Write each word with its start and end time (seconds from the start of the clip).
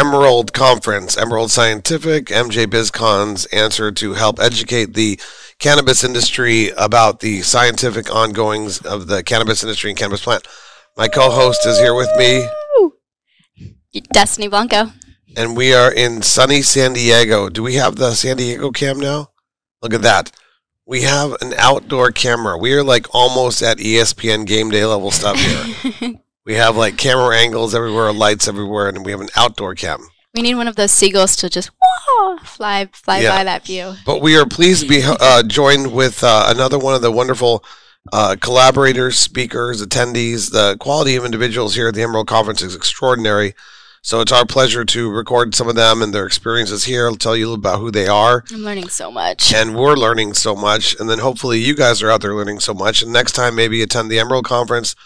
Emerald 0.00 0.54
Conference. 0.54 1.18
Emerald 1.18 1.50
Scientific, 1.50 2.28
MJ 2.28 2.64
BizCon's 2.64 3.44
answer 3.46 3.92
to 3.92 4.14
help 4.14 4.40
educate 4.40 4.94
the 4.94 5.20
cannabis 5.58 6.02
industry 6.02 6.70
about 6.70 7.20
the 7.20 7.42
scientific 7.42 8.10
ongoings 8.10 8.80
of 8.80 9.08
the 9.08 9.22
cannabis 9.22 9.62
industry 9.62 9.90
and 9.90 9.98
cannabis 9.98 10.22
plant. 10.22 10.48
My 10.96 11.06
co-host 11.06 11.66
is 11.66 11.78
here 11.78 11.94
with 11.94 12.08
me, 12.16 12.48
Destiny 14.14 14.48
Blanco. 14.48 14.90
and 15.36 15.54
we 15.54 15.74
are 15.74 15.92
in 15.92 16.22
sunny 16.22 16.62
San 16.62 16.94
Diego. 16.94 17.50
Do 17.50 17.62
we 17.62 17.74
have 17.74 17.96
the 17.96 18.14
San 18.14 18.38
Diego 18.38 18.70
cam 18.70 18.98
now? 18.98 19.32
Look 19.82 19.92
at 19.92 20.00
that. 20.00 20.32
We 20.86 21.02
have 21.02 21.36
an 21.42 21.52
outdoor 21.58 22.10
camera. 22.10 22.56
We 22.56 22.72
are 22.72 22.82
like 22.82 23.14
almost 23.14 23.62
at 23.62 23.76
ESPN 23.76 24.46
game 24.46 24.70
day 24.70 24.86
level 24.86 25.10
stuff 25.10 25.36
here. 25.38 26.14
we 26.46 26.54
have 26.54 26.76
like 26.76 26.96
camera 26.96 27.36
angles 27.36 27.74
everywhere, 27.74 28.12
lights 28.12 28.48
everywhere, 28.48 28.88
and 28.88 29.04
we 29.04 29.12
have 29.12 29.20
an 29.20 29.28
outdoor 29.36 29.74
cam. 29.74 30.00
We 30.34 30.42
need 30.42 30.54
one 30.54 30.68
of 30.68 30.76
those 30.76 30.92
seagulls 30.92 31.36
to 31.36 31.50
just 31.50 31.70
whoa, 31.82 32.38
fly 32.38 32.88
fly 32.92 33.20
Yeah. 33.20 33.36
by 33.36 33.44
that 33.44 33.64
view. 33.64 33.94
But 34.06 34.22
we 34.22 34.36
are 34.36 34.46
pleased 34.46 34.82
to 34.82 34.88
be 34.88 35.02
uh, 35.04 35.42
joined 35.42 35.92
with 35.92 36.22
uh, 36.22 36.46
another 36.48 36.78
one 36.78 36.94
of 36.94 37.02
the 37.02 37.10
wonderful 37.10 37.64
uh, 38.12 38.36
collaborators, 38.40 39.18
speakers, 39.18 39.84
attendees. 39.84 40.52
The 40.52 40.76
quality 40.78 41.16
of 41.16 41.24
individuals 41.24 41.74
here 41.74 41.88
at 41.88 41.94
the 41.94 42.02
Emerald 42.02 42.28
Conference 42.28 42.62
is 42.62 42.74
extraordinary. 42.74 43.54
So 44.02 44.22
it's 44.22 44.32
our 44.32 44.46
pleasure 44.46 44.82
to 44.86 45.10
record 45.10 45.54
some 45.54 45.68
of 45.68 45.74
them 45.74 46.00
and 46.00 46.14
their 46.14 46.24
experiences 46.24 46.84
here. 46.84 47.06
I'll 47.06 47.16
tell 47.16 47.36
you 47.36 47.44
a 47.44 47.48
little 47.50 47.60
about 47.60 47.80
who 47.80 47.90
they 47.90 48.06
are. 48.06 48.44
I'm 48.50 48.60
learning 48.64 48.88
so 48.88 49.10
much. 49.10 49.52
And 49.52 49.76
we're 49.76 49.94
learning 49.94 50.32
so 50.32 50.56
much. 50.56 50.98
And 50.98 51.10
then 51.10 51.18
hopefully 51.18 51.58
you 51.58 51.74
guys 51.76 52.02
are 52.02 52.10
out 52.10 52.22
there 52.22 52.34
learning 52.34 52.60
so 52.60 52.72
much. 52.72 53.02
And 53.02 53.12
next 53.12 53.32
time, 53.32 53.54
maybe 53.54 53.82
attend 53.82 54.10
the 54.10 54.18
Emerald 54.18 54.46
Conference. 54.46 54.96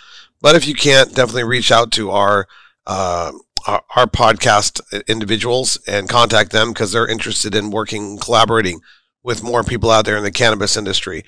But 0.44 0.56
if 0.56 0.68
you 0.68 0.74
can't, 0.74 1.14
definitely 1.14 1.44
reach 1.44 1.72
out 1.72 1.90
to 1.92 2.10
our 2.10 2.46
uh, 2.86 3.32
our, 3.66 3.82
our 3.96 4.06
podcast 4.06 4.82
individuals 5.08 5.78
and 5.86 6.06
contact 6.06 6.52
them 6.52 6.68
because 6.68 6.92
they're 6.92 7.08
interested 7.08 7.54
in 7.54 7.70
working, 7.70 8.18
collaborating 8.18 8.82
with 9.22 9.42
more 9.42 9.64
people 9.64 9.90
out 9.90 10.04
there 10.04 10.18
in 10.18 10.22
the 10.22 10.30
cannabis 10.30 10.76
industry. 10.76 11.24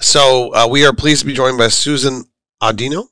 So 0.00 0.54
uh, 0.54 0.68
we 0.70 0.84
are 0.84 0.92
pleased 0.92 1.20
to 1.20 1.26
be 1.26 1.32
joined 1.32 1.56
by 1.56 1.68
Susan 1.68 2.26
Audino. 2.62 3.06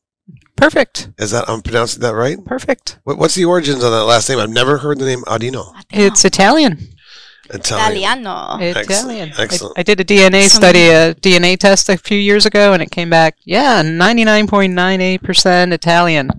Perfect. 0.57 1.09
Is 1.19 1.31
that 1.31 1.48
I'm 1.48 1.63
pronouncing 1.63 2.03
that 2.03 2.15
right? 2.15 2.37
Perfect. 2.45 2.98
What, 3.05 3.17
what's 3.17 3.35
the 3.35 3.47
origins 3.47 3.83
of 3.83 3.93
that 3.93 4.05
last 4.05 4.29
name? 4.29 4.39
I've 4.39 4.51
never 4.51 4.77
heard 4.77 4.98
the 4.98 5.07
name 5.07 5.23
Audino. 5.23 5.73
It's 5.89 6.27
Italian. 6.27 6.95
Italian. 7.50 7.97
Italiano. 8.02 8.58
Italian. 8.61 9.33
I- 9.39 9.42
Excellent. 9.42 9.78
I, 9.78 9.83
did 9.83 10.00
a 10.00 10.05
DNA 10.05 10.48
study, 10.48 10.89
a 10.89 11.14
DNA 11.14 11.56
test 11.58 11.89
a 11.89 11.97
few 11.97 12.19
years 12.19 12.47
ago, 12.47 12.72
and 12.72 12.83
it 12.83 12.91
came 12.91 13.11
back, 13.11 13.36
yeah, 13.44 13.83
99.98% 13.83 15.72
Italian. 15.72 16.30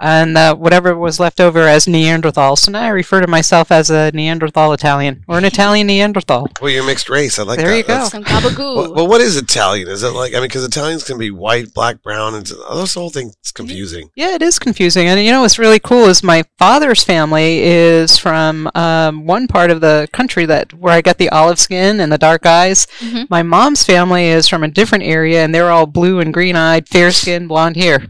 And 0.00 0.36
uh, 0.36 0.54
whatever 0.56 0.96
was 0.96 1.20
left 1.20 1.40
over 1.40 1.60
as 1.68 1.86
Neanderthal. 1.86 2.56
So 2.56 2.72
now 2.72 2.82
I 2.82 2.88
refer 2.88 3.20
to 3.20 3.26
myself 3.28 3.70
as 3.70 3.88
a 3.90 4.10
Neanderthal 4.12 4.72
Italian 4.72 5.24
or 5.28 5.38
an 5.38 5.44
Italian 5.44 5.86
Neanderthal. 5.86 6.48
Well, 6.60 6.70
you're 6.70 6.84
mixed 6.84 7.08
race. 7.08 7.38
I 7.38 7.44
like 7.44 7.58
There 7.58 7.68
that. 7.68 7.76
you 7.76 7.82
go. 7.84 7.88
That's- 7.94 8.10
Some 8.10 8.24
gabagoo. 8.24 8.74
Well, 8.76 8.94
well, 8.94 9.08
what 9.08 9.20
is 9.20 9.36
Italian? 9.36 9.88
Is 9.88 10.02
it 10.02 10.10
like 10.10 10.32
I 10.32 10.36
mean, 10.36 10.44
because 10.48 10.64
Italians 10.64 11.04
can 11.04 11.18
be 11.18 11.30
white, 11.30 11.72
black, 11.72 12.02
brown, 12.02 12.34
and 12.34 12.50
oh, 12.68 12.80
this 12.80 12.94
whole 12.94 13.10
thing's 13.10 13.36
confusing. 13.54 14.10
Yeah, 14.16 14.34
it 14.34 14.42
is 14.42 14.58
confusing. 14.58 15.06
And 15.06 15.20
you 15.24 15.30
know 15.30 15.42
what's 15.42 15.58
really 15.58 15.78
cool 15.78 16.06
is 16.06 16.22
my 16.22 16.42
father's 16.58 17.04
family 17.04 17.60
is 17.62 18.18
from 18.18 18.68
um, 18.74 19.26
one 19.26 19.46
part 19.46 19.70
of 19.70 19.80
the 19.80 20.08
country 20.12 20.46
that 20.52 20.72
where 20.74 20.94
I 20.94 21.00
got 21.00 21.18
the 21.18 21.30
olive 21.30 21.58
skin 21.58 22.00
and 22.00 22.12
the 22.12 22.18
dark 22.28 22.44
eyes. 22.46 22.86
Mhm. 23.00 23.28
My 23.30 23.42
mom's 23.42 23.82
family 23.84 24.26
is 24.28 24.48
from 24.48 24.62
a 24.62 24.68
different 24.68 25.04
area, 25.04 25.42
and 25.44 25.54
they're 25.54 25.70
all 25.70 25.86
blue 25.86 26.20
and 26.20 26.32
green 26.32 26.56
eyed, 26.56 26.88
fair 26.88 27.10
skinned, 27.10 27.48
blonde 27.48 27.76
hair, 27.76 28.06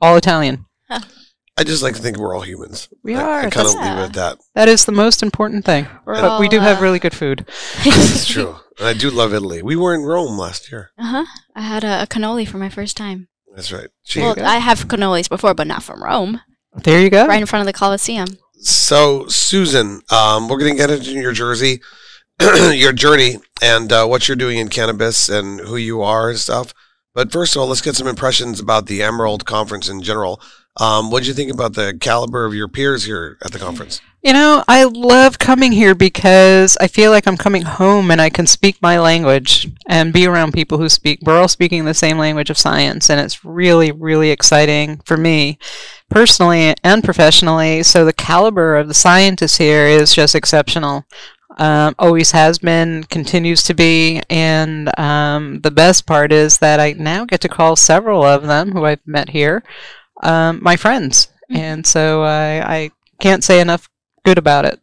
all 0.00 0.16
Italian. 0.16 0.64
I 1.60 1.64
just 1.64 1.82
like 1.82 1.96
to 1.96 2.00
think 2.02 2.16
we're 2.18 2.36
all 2.36 2.42
humans. 2.42 2.88
We 3.02 3.16
I, 3.16 3.20
are. 3.22 3.38
I 3.40 3.50
kind 3.50 3.66
of 3.66 3.74
That's- 3.74 3.74
leave 3.96 3.98
it 3.98 4.06
at 4.10 4.12
that. 4.12 4.38
That 4.54 4.68
is 4.68 4.84
the 4.84 4.92
most 4.92 5.24
important 5.24 5.64
thing. 5.64 5.88
We're 6.04 6.14
But 6.14 6.38
we 6.38 6.46
all, 6.46 6.50
do 6.50 6.60
have 6.60 6.78
uh, 6.78 6.82
really 6.82 7.00
good 7.00 7.14
food. 7.16 7.44
It's 7.84 8.26
true. 8.28 8.54
And 8.78 8.86
I 8.86 8.92
do 8.92 9.10
love 9.10 9.34
Italy. 9.34 9.60
We 9.60 9.74
were 9.74 9.92
in 9.92 10.02
Rome 10.02 10.38
last 10.38 10.70
year. 10.70 10.90
Uh 10.96 11.10
huh. 11.14 11.24
I 11.56 11.62
had 11.62 11.82
a, 11.82 12.02
a 12.02 12.06
cannoli 12.06 12.46
for 12.46 12.58
my 12.58 12.68
first 12.68 12.96
time. 12.96 13.26
That's 13.56 13.72
right. 13.72 13.88
Gee. 14.06 14.20
Well, 14.20 14.36
I 14.40 14.58
have 14.58 14.86
cannolis 14.86 15.28
before, 15.28 15.52
but 15.52 15.66
not 15.66 15.82
from 15.82 16.04
Rome. 16.04 16.40
There 16.84 17.00
you 17.00 17.10
go. 17.10 17.26
Right 17.26 17.40
in 17.40 17.46
front 17.46 17.62
of 17.62 17.66
the 17.66 17.72
Colosseum. 17.72 18.28
So, 18.60 19.26
Susan, 19.28 20.02
um, 20.10 20.48
we're 20.48 20.58
going 20.58 20.72
to 20.72 20.78
get 20.78 20.90
into 20.90 21.12
your 21.12 21.32
jersey, 21.32 21.80
your 22.72 22.92
journey, 22.92 23.36
and 23.62 23.92
uh, 23.92 24.06
what 24.06 24.26
you're 24.26 24.36
doing 24.36 24.58
in 24.58 24.68
cannabis 24.68 25.28
and 25.28 25.60
who 25.60 25.76
you 25.76 26.02
are 26.02 26.30
and 26.30 26.38
stuff. 26.38 26.74
But 27.14 27.32
first 27.32 27.54
of 27.54 27.62
all, 27.62 27.68
let's 27.68 27.80
get 27.80 27.96
some 27.96 28.06
impressions 28.06 28.60
about 28.60 28.86
the 28.86 29.02
Emerald 29.02 29.44
Conference 29.44 29.88
in 29.88 30.02
general. 30.02 30.40
Um, 30.76 31.10
what 31.10 31.22
do 31.22 31.28
you 31.28 31.34
think 31.34 31.52
about 31.52 31.74
the 31.74 31.96
caliber 32.00 32.44
of 32.44 32.54
your 32.54 32.68
peers 32.68 33.04
here 33.04 33.36
at 33.44 33.50
the 33.52 33.58
conference? 33.58 34.00
You 34.22 34.32
know, 34.32 34.62
I 34.68 34.84
love 34.84 35.38
coming 35.38 35.72
here 35.72 35.94
because 35.94 36.76
I 36.80 36.86
feel 36.86 37.10
like 37.10 37.26
I'm 37.26 37.36
coming 37.36 37.62
home 37.62 38.10
and 38.10 38.20
I 38.20 38.30
can 38.30 38.46
speak 38.46 38.80
my 38.80 38.98
language 38.98 39.68
and 39.88 40.12
be 40.12 40.26
around 40.26 40.52
people 40.52 40.78
who 40.78 40.88
speak, 40.88 41.20
we're 41.22 41.38
all 41.38 41.48
speaking 41.48 41.84
the 41.84 41.94
same 41.94 42.18
language 42.18 42.50
of 42.50 42.58
science. 42.58 43.10
And 43.10 43.20
it's 43.20 43.44
really, 43.44 43.90
really 43.90 44.30
exciting 44.30 45.00
for 45.04 45.16
me 45.16 45.58
personally 46.10 46.74
and 46.82 47.04
professionally. 47.04 47.82
So 47.82 48.04
the 48.04 48.12
caliber 48.12 48.76
of 48.76 48.88
the 48.88 48.94
scientists 48.94 49.56
here 49.58 49.86
is 49.86 50.14
just 50.14 50.34
exceptional. 50.34 51.04
Um, 51.58 51.94
always 51.98 52.30
has 52.30 52.58
been, 52.58 53.04
continues 53.04 53.62
to 53.64 53.74
be. 53.74 54.22
And 54.30 54.96
um, 54.98 55.60
the 55.62 55.70
best 55.72 56.06
part 56.06 56.32
is 56.32 56.58
that 56.58 56.78
I 56.80 56.92
now 56.92 57.24
get 57.24 57.40
to 57.42 57.48
call 57.48 57.74
several 57.76 58.22
of 58.22 58.44
them 58.44 58.72
who 58.72 58.84
I've 58.84 59.04
met 59.06 59.30
here 59.30 59.62
um, 60.22 60.60
my 60.62 60.76
friends. 60.76 61.28
Mhm. 61.50 61.56
And 61.58 61.86
so 61.86 62.22
I, 62.22 62.76
I 62.76 62.90
can't 63.20 63.42
say 63.42 63.60
enough 63.60 63.88
good 64.24 64.38
about 64.38 64.64
it. 64.66 64.80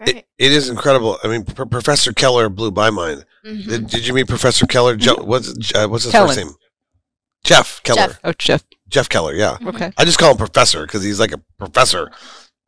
It, 0.00 0.26
it 0.38 0.52
is 0.52 0.68
incredible. 0.68 1.18
I 1.24 1.28
mean, 1.28 1.44
P- 1.44 1.52
Professor 1.64 2.12
Keller 2.12 2.48
blew 2.48 2.70
my 2.70 2.90
mind. 2.90 3.24
Mhm. 3.44 3.68
Did, 3.68 3.86
did 3.88 4.06
you 4.06 4.12
meet 4.14 4.28
Professor 4.28 4.66
Keller? 4.66 4.96
Jo- 4.96 5.22
what's 5.24 5.72
uh, 5.74 5.86
what's 5.88 6.04
his 6.04 6.12
Kellen. 6.12 6.28
first 6.28 6.38
name? 6.38 6.54
Jeff 7.44 7.82
Keller. 7.84 8.08
Jeff. 8.08 8.20
Oh, 8.24 8.32
Jeff. 8.38 8.64
Jeff 8.88 9.08
Keller. 9.08 9.34
Yeah, 9.34 9.58
Okay. 9.66 9.92
I 9.96 10.04
just 10.04 10.18
call 10.18 10.32
him 10.32 10.36
Professor 10.38 10.82
because 10.86 11.02
he's 11.02 11.20
like 11.20 11.32
a 11.32 11.38
professor. 11.58 12.10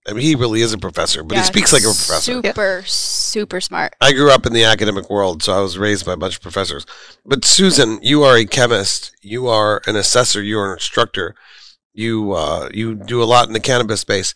I 0.08 0.12
mean, 0.14 0.22
he 0.22 0.34
really 0.34 0.62
is 0.62 0.72
a 0.72 0.78
professor, 0.78 1.22
but 1.22 1.36
he 1.36 1.44
speaks 1.44 1.74
like 1.74 1.82
a 1.82 1.86
professor. 1.86 2.32
Super, 2.32 2.82
super 2.86 3.60
smart. 3.60 3.94
I 4.00 4.12
grew 4.12 4.30
up 4.30 4.46
in 4.46 4.54
the 4.54 4.64
academic 4.64 5.10
world, 5.10 5.42
so 5.42 5.52
I 5.52 5.60
was 5.60 5.76
raised 5.76 6.06
by 6.06 6.14
a 6.14 6.16
bunch 6.16 6.36
of 6.36 6.42
professors. 6.42 6.86
But 7.24 7.44
Susan, 7.44 7.98
you 8.02 8.22
are 8.22 8.36
a 8.36 8.46
chemist. 8.46 9.14
You 9.20 9.46
are 9.48 9.82
an 9.86 9.96
assessor. 9.96 10.42
You 10.42 10.58
are 10.58 10.72
an 10.72 10.78
instructor. 10.78 11.34
You 11.92 12.32
uh, 12.32 12.70
you 12.72 12.94
do 12.94 13.22
a 13.22 13.24
lot 13.24 13.46
in 13.46 13.52
the 13.52 13.60
cannabis 13.60 14.00
space. 14.00 14.32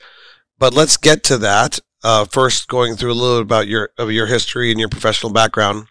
But 0.58 0.74
let's 0.74 0.96
get 0.98 1.22
to 1.24 1.38
that. 1.38 1.80
Uh, 2.02 2.26
first, 2.26 2.68
going 2.68 2.96
through 2.96 3.12
a 3.12 3.14
little 3.14 3.38
bit 3.38 3.42
about 3.44 3.66
your 3.66 3.88
of 3.96 4.12
your 4.12 4.26
history 4.26 4.70
and 4.70 4.78
your 4.78 4.90
professional 4.90 5.32
background, 5.32 5.86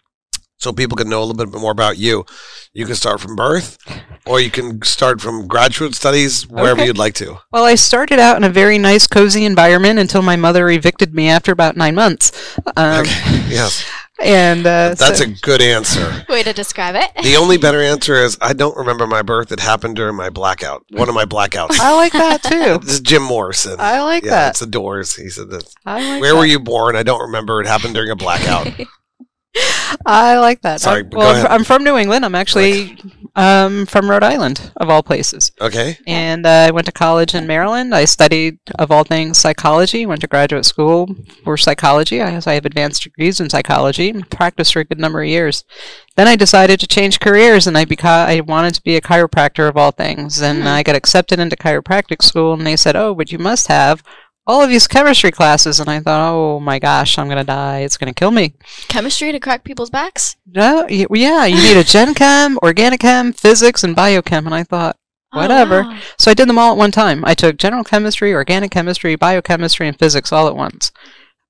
so 0.64 0.72
people 0.72 0.96
can 0.96 1.08
know 1.08 1.20
a 1.22 1.24
little 1.26 1.46
bit 1.46 1.60
more 1.60 1.70
about 1.70 1.98
you. 1.98 2.24
You 2.72 2.86
can 2.86 2.96
start 2.96 3.20
from 3.20 3.36
birth, 3.36 3.78
or 4.26 4.40
you 4.40 4.50
can 4.50 4.82
start 4.82 5.20
from 5.20 5.46
graduate 5.46 5.94
studies, 5.94 6.48
wherever 6.48 6.80
Okay. 6.80 6.86
you'd 6.86 6.98
like 6.98 7.14
to. 7.16 7.38
Well, 7.52 7.64
I 7.64 7.76
started 7.76 8.18
out 8.18 8.36
in 8.36 8.42
a 8.42 8.48
very 8.48 8.78
nice, 8.78 9.06
cozy 9.06 9.44
environment 9.44 10.00
until 10.00 10.22
my 10.22 10.34
mother 10.34 10.68
evicted 10.68 11.14
me 11.14 11.28
after 11.28 11.52
about 11.52 11.76
nine 11.76 11.94
months. 11.94 12.32
Um, 12.76 13.02
Okay. 13.02 13.42
Yes, 13.54 13.84
And 14.20 14.66
uh, 14.66 14.94
that's 14.98 15.18
so- 15.18 15.24
a 15.26 15.28
good 15.42 15.60
answer. 15.62 16.24
Way 16.28 16.42
to 16.42 16.52
describe 16.52 16.96
it. 16.96 17.10
The 17.22 17.36
only 17.36 17.58
better 17.58 17.80
answer 17.80 18.16
is 18.16 18.36
I 18.40 18.52
don't 18.54 18.76
remember 18.76 19.06
my 19.06 19.22
birth. 19.22 19.52
It 19.52 19.60
happened 19.60 19.94
during 19.96 20.16
my 20.16 20.30
blackout. 20.30 20.82
One 20.90 21.08
of 21.08 21.14
my 21.14 21.24
blackouts. 21.26 21.78
I 21.78 21.94
like 21.94 22.12
that 22.14 22.42
too. 22.50 22.78
this 22.78 22.94
is 22.94 23.00
Jim 23.00 23.22
Morrison. 23.22 23.76
I 23.78 24.02
like 24.02 24.24
yeah, 24.24 24.30
that. 24.30 24.50
it's 24.50 24.60
the 24.60 24.66
Doors. 24.66 25.14
He 25.14 25.28
said 25.28 25.50
that. 25.50 25.72
I 25.86 26.00
like 26.14 26.20
Where 26.22 26.32
that. 26.32 26.38
were 26.38 26.46
you 26.46 26.58
born? 26.58 26.96
I 26.96 27.02
don't 27.04 27.20
remember. 27.20 27.60
It 27.60 27.66
happened 27.68 27.94
during 27.94 28.10
a 28.10 28.16
blackout. 28.16 28.66
I 30.06 30.38
like 30.38 30.62
that. 30.62 30.80
Sorry, 30.80 31.00
I'm, 31.02 31.10
well, 31.10 31.46
I'm 31.48 31.64
from 31.64 31.84
New 31.84 31.96
England. 31.96 32.24
I'm 32.24 32.34
actually 32.34 32.98
um, 33.36 33.86
from 33.86 34.10
Rhode 34.10 34.24
Island, 34.24 34.72
of 34.76 34.90
all 34.90 35.02
places. 35.02 35.52
Okay. 35.60 35.96
And 36.06 36.44
uh, 36.44 36.66
I 36.68 36.70
went 36.72 36.86
to 36.86 36.92
college 36.92 37.34
in 37.34 37.46
Maryland. 37.46 37.94
I 37.94 38.04
studied, 38.04 38.58
of 38.78 38.90
all 38.90 39.04
things, 39.04 39.38
psychology. 39.38 40.06
Went 40.06 40.20
to 40.22 40.26
graduate 40.26 40.64
school 40.64 41.14
for 41.44 41.56
psychology. 41.56 42.20
I, 42.20 42.40
I 42.46 42.54
have 42.54 42.66
advanced 42.66 43.04
degrees 43.04 43.40
in 43.40 43.48
psychology. 43.48 44.10
and 44.10 44.28
Practiced 44.28 44.72
for 44.72 44.80
a 44.80 44.84
good 44.84 44.98
number 44.98 45.22
of 45.22 45.28
years. 45.28 45.64
Then 46.16 46.28
I 46.28 46.36
decided 46.36 46.78
to 46.80 46.86
change 46.86 47.20
careers, 47.20 47.66
and 47.66 47.76
I 47.78 47.84
beca- 47.84 48.04
I 48.26 48.40
wanted 48.40 48.74
to 48.74 48.82
be 48.82 48.96
a 48.96 49.00
chiropractor 49.00 49.68
of 49.68 49.76
all 49.76 49.90
things. 49.92 50.40
And 50.42 50.62
Hmm. 50.62 50.68
I 50.68 50.82
got 50.82 50.96
accepted 50.96 51.38
into 51.38 51.56
chiropractic 51.56 52.22
school, 52.22 52.52
and 52.54 52.66
they 52.66 52.76
said, 52.76 52.94
"Oh, 52.96 53.14
but 53.14 53.30
you 53.32 53.38
must 53.38 53.68
have." 53.68 54.02
All 54.46 54.60
of 54.62 54.68
these 54.68 54.86
chemistry 54.86 55.30
classes, 55.30 55.80
and 55.80 55.88
I 55.88 56.00
thought, 56.00 56.32
oh 56.34 56.60
my 56.60 56.78
gosh, 56.78 57.18
I'm 57.18 57.28
gonna 57.28 57.44
die. 57.44 57.80
It's 57.80 57.96
gonna 57.96 58.12
kill 58.12 58.30
me. 58.30 58.54
Chemistry 58.88 59.32
to 59.32 59.40
crack 59.40 59.64
people's 59.64 59.88
backs? 59.90 60.36
No, 60.46 60.86
yeah, 60.88 61.46
you 61.46 61.56
need 61.56 61.78
a 61.78 61.84
gen 61.84 62.14
chem, 62.14 62.58
organic 62.62 63.00
chem, 63.00 63.32
physics, 63.32 63.82
and 63.84 63.96
biochem. 63.96 64.44
And 64.46 64.54
I 64.54 64.62
thought, 64.64 64.96
Oh, 65.32 65.38
Whatever. 65.40 65.82
wow. 65.82 65.98
so 66.16 66.30
I 66.30 66.34
did 66.34 66.48
them 66.48 66.58
all 66.58 66.70
at 66.72 66.78
one 66.78 66.92
time. 66.92 67.24
I 67.24 67.34
took 67.34 67.56
general 67.56 67.82
chemistry, 67.82 68.32
organic 68.32 68.70
chemistry, 68.70 69.16
biochemistry, 69.16 69.88
and 69.88 69.98
physics 69.98 70.30
all 70.30 70.46
at 70.46 70.54
once. 70.54 70.92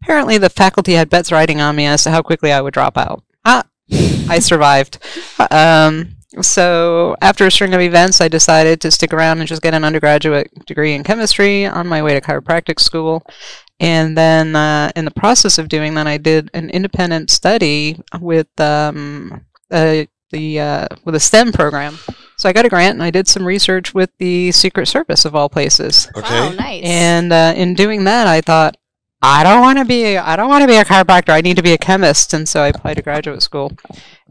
Apparently, 0.02 0.38
the 0.38 0.49
faculty 0.49 0.93
had 0.94 1.11
bets 1.11 1.31
riding 1.31 1.61
on 1.61 1.76
me 1.76 1.85
as 1.85 2.02
to 2.05 2.11
how 2.11 2.23
quickly 2.23 2.50
I 2.50 2.62
would 2.62 2.73
drop 2.73 2.97
out. 2.97 3.23
Ah, 3.44 3.64
I 4.29 4.38
survived. 4.38 4.99
Um, 5.50 6.13
so 6.42 7.16
after 7.20 7.46
a 7.46 7.50
string 7.50 7.75
of 7.75 7.81
events, 7.81 8.20
I 8.20 8.28
decided 8.28 8.81
to 8.81 8.90
stick 8.90 9.12
around 9.12 9.38
and 9.38 9.48
just 9.48 9.62
get 9.62 9.75
an 9.75 9.84
undergraduate 9.84 10.50
degree 10.66 10.94
in 10.94 11.04
chemistry 11.04 11.66
on 11.66 11.86
my 11.86 12.02
way 12.02 12.14
to 12.14 12.20
chiropractic 12.20 12.81
school. 12.81 13.25
And 13.81 14.16
then, 14.16 14.54
uh, 14.54 14.92
in 14.94 15.04
the 15.04 15.10
process 15.10 15.58
of 15.58 15.69
doing 15.69 15.94
that, 15.94 16.06
I 16.06 16.16
did 16.16 16.50
an 16.54 16.70
independent 16.70 17.31
study 17.31 17.98
with 18.20 18.48
um, 18.60 19.44
uh, 19.70 20.04
the 20.31 20.60
uh, 20.60 20.86
with 21.04 21.14
a 21.14 21.20
STEM 21.20 21.52
program. 21.52 21.98
So 22.37 22.48
I 22.48 22.52
got 22.52 22.66
a 22.66 22.69
grant 22.69 22.94
and 22.94 23.02
I 23.02 23.10
did 23.10 23.28
some 23.28 23.46
research 23.46 23.94
with 23.94 24.10
the 24.19 24.52
Secret 24.52 24.87
Service 24.87 25.25
of 25.25 25.34
all 25.34 25.48
places. 25.48 26.08
Okay. 26.16 26.28
Wow, 26.28 26.52
nice. 26.52 26.84
And 26.84 27.32
uh, 27.32 27.54
in 27.56 27.75
doing 27.75 28.04
that, 28.04 28.26
I 28.26 28.40
thought, 28.40 28.76
I 29.25 29.43
don't 29.43 29.62
want 29.62 29.79
to 29.79 29.85
be, 29.87 30.19
I 30.19 30.37
don't 30.37 30.49
want 30.49 30.62
to 30.62 30.69
be 30.69 30.76
a 30.76 30.85
chiropractor. 30.85 31.31
I 31.31 31.41
need 31.41 31.56
to 31.56 31.62
be 31.62 31.73
a 31.73 31.79
chemist, 31.79 32.35
and 32.35 32.47
so 32.49 32.61
I 32.62 32.69
applied 32.69 32.94
to 32.94 33.03
graduate 33.03 33.41
school. 33.43 33.73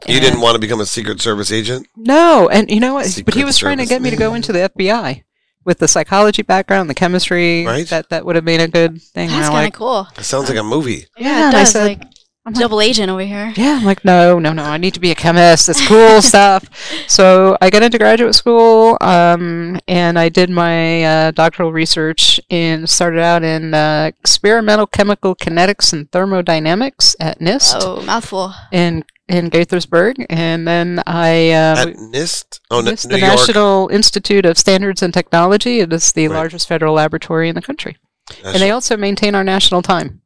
You 0.07 0.15
And- 0.15 0.21
didn't 0.21 0.41
want 0.41 0.53
to 0.55 0.59
become 0.59 0.79
a 0.79 0.85
Secret 0.85 1.19
Service 1.21 1.51
agent? 1.51 1.87
No, 1.97 2.47
and 2.49 2.69
you 2.69 2.79
know 2.79 2.93
what? 2.95 3.21
but 3.25 3.33
he 3.33 3.43
was 3.43 3.57
trying 3.57 3.77
to 3.79 3.85
get 3.85 4.01
me 4.01 4.09
to 4.11 4.15
go 4.15 4.33
into 4.35 4.51
the 4.53 4.59
FBI 4.69 5.23
with 5.65 5.79
the 5.79 5.87
psychology 5.87 6.41
background, 6.43 6.89
the 6.89 6.93
chemistry. 6.93 7.65
Right. 7.65 7.87
That 7.87 8.09
that 8.09 8.25
would 8.25 8.35
have 8.35 8.45
been 8.45 8.61
a 8.61 8.67
good 8.67 9.01
thing. 9.01 9.29
That's 9.29 9.47
kind 9.49 9.57
of 9.57 9.63
like, 9.65 9.73
cool. 9.73 10.07
It 10.17 10.23
sounds 10.25 10.47
like 10.49 10.57
a 10.59 10.63
movie. 10.63 11.07
Yeah, 11.17 11.27
Yeah, 11.27 11.45
and 11.45 11.53
it 11.53 11.57
I 11.57 11.59
does. 11.61 11.71
said- 11.71 11.83
like 11.87 12.01
I'm 12.45 12.51
like, 12.53 12.59
double 12.61 12.81
agent 12.81 13.09
over 13.09 13.23
here. 13.23 13.53
yeah, 13.55 13.77
I'm 13.79 13.85
like, 13.85 14.03
no, 14.03 14.37
no, 14.37 14.51
no. 14.51 14.63
I 14.63 14.75
need 14.77 14.93
to 14.95 14.99
be 14.99 15.11
a 15.11 15.15
chemist. 15.15 15.69
It's 15.69 15.85
cool 15.87 16.21
stuff. 16.33 16.65
So 17.07 17.57
I 17.61 17.69
got 17.69 17.83
into 17.83 17.97
graduate 17.97 18.35
school, 18.35 18.97
um, 18.99 19.79
and 19.87 20.19
I 20.19 20.27
did 20.27 20.49
my 20.49 21.03
uh, 21.05 21.31
doctoral 21.31 21.71
research 21.71 22.41
and 22.49 22.89
started 22.89 23.21
out 23.21 23.43
in 23.43 23.73
uh, 23.73 24.11
experimental 24.19 24.87
chemical 24.87 25.35
kinetics 25.37 25.93
and 25.93 26.11
thermodynamics 26.11 27.15
at 27.19 27.39
NIST 27.39 27.75
Oh, 27.81 28.01
mouthful. 28.01 28.53
in 28.73 29.05
in 29.29 29.49
Gaithersburg, 29.49 30.25
and 30.29 30.67
then 30.67 31.01
I 31.07 31.51
uh, 31.51 31.87
At 31.87 31.95
NIST? 31.95 32.59
Oh, 32.69 32.79
N- 32.79 32.85
NIST, 32.87 33.05
New 33.07 33.13
the 33.15 33.19
York. 33.25 33.37
National 33.37 33.87
Institute 33.87 34.45
of 34.45 34.57
Standards 34.57 35.01
and 35.01 35.13
Technology. 35.13 35.79
It 35.79 35.93
is 35.93 36.11
the 36.11 36.27
Right. 36.27 36.35
largest 36.35 36.67
federal 36.67 36.95
laboratory 36.95 37.47
in 37.47 37.55
the 37.55 37.61
country, 37.61 37.95
and 38.43 38.61
they 38.61 38.69
also 38.71 38.97
maintain 38.97 39.33
our 39.33 39.45
national 39.45 39.81
time. 39.81 40.21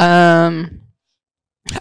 Um, 0.00 0.80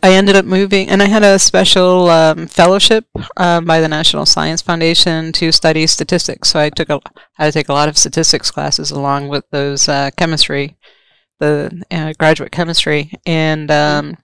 I 0.02 0.14
ended 0.14 0.36
up 0.36 0.46
moving, 0.46 0.88
and 0.90 1.02
I 1.04 1.08
had 1.08 1.24
a 1.24 1.38
special 1.38 2.10
um, 2.10 2.48
fellowship 2.48 3.06
um, 3.38 3.66
by 3.66 3.82
the 3.82 3.88
National 3.88 4.26
Science 4.26 4.62
Foundation 4.62 5.32
to 5.34 5.52
study 5.52 5.88
statistics. 5.88 6.50
So 6.50 6.60
I 6.60 6.70
took 6.70 6.90
a 6.90 7.02
had 7.34 7.48
to 7.48 7.52
take 7.52 7.70
a 7.70 7.74
lot 7.74 7.90
of 7.90 7.98
statistics 7.98 8.50
classes 8.50 8.92
along 8.92 9.28
with 9.28 9.44
those 9.52 9.90
uh, 9.90 10.12
chemistry, 10.16 10.78
the 11.40 11.84
uh, 11.92 12.14
graduate 12.18 12.52
chemistry, 12.52 13.12
and 13.26 13.70
um, 13.72 14.18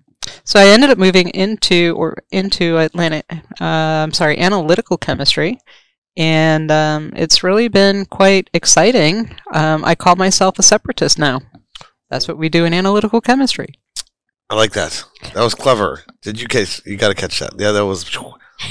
so 0.43 0.59
I 0.59 0.67
ended 0.67 0.89
up 0.89 0.97
moving 0.97 1.29
into 1.29 1.93
or 1.97 2.23
into 2.31 2.77
Atlanta. 2.77 3.23
Uh, 3.59 4.03
I'm 4.05 4.13
sorry, 4.13 4.37
analytical 4.37 4.97
chemistry. 4.97 5.59
And 6.17 6.69
um, 6.71 7.13
it's 7.15 7.43
really 7.43 7.67
been 7.69 8.05
quite 8.05 8.49
exciting. 8.53 9.37
Um, 9.53 9.85
I 9.85 9.95
call 9.95 10.15
myself 10.15 10.59
a 10.59 10.63
separatist 10.63 11.17
now. 11.17 11.41
That's 12.09 12.27
what 12.27 12.37
we 12.37 12.49
do 12.49 12.65
in 12.65 12.73
analytical 12.73 13.21
chemistry. 13.21 13.78
I 14.49 14.55
like 14.55 14.71
that. 14.73 15.03
That 15.33 15.43
was 15.43 15.53
clever. 15.55 16.03
Did 16.21 16.41
you 16.41 16.47
catch? 16.47 16.81
You 16.85 16.97
got 16.97 17.09
to 17.09 17.15
catch 17.15 17.39
that. 17.39 17.51
Yeah, 17.57 17.71
that 17.71 17.85
was. 17.85 18.09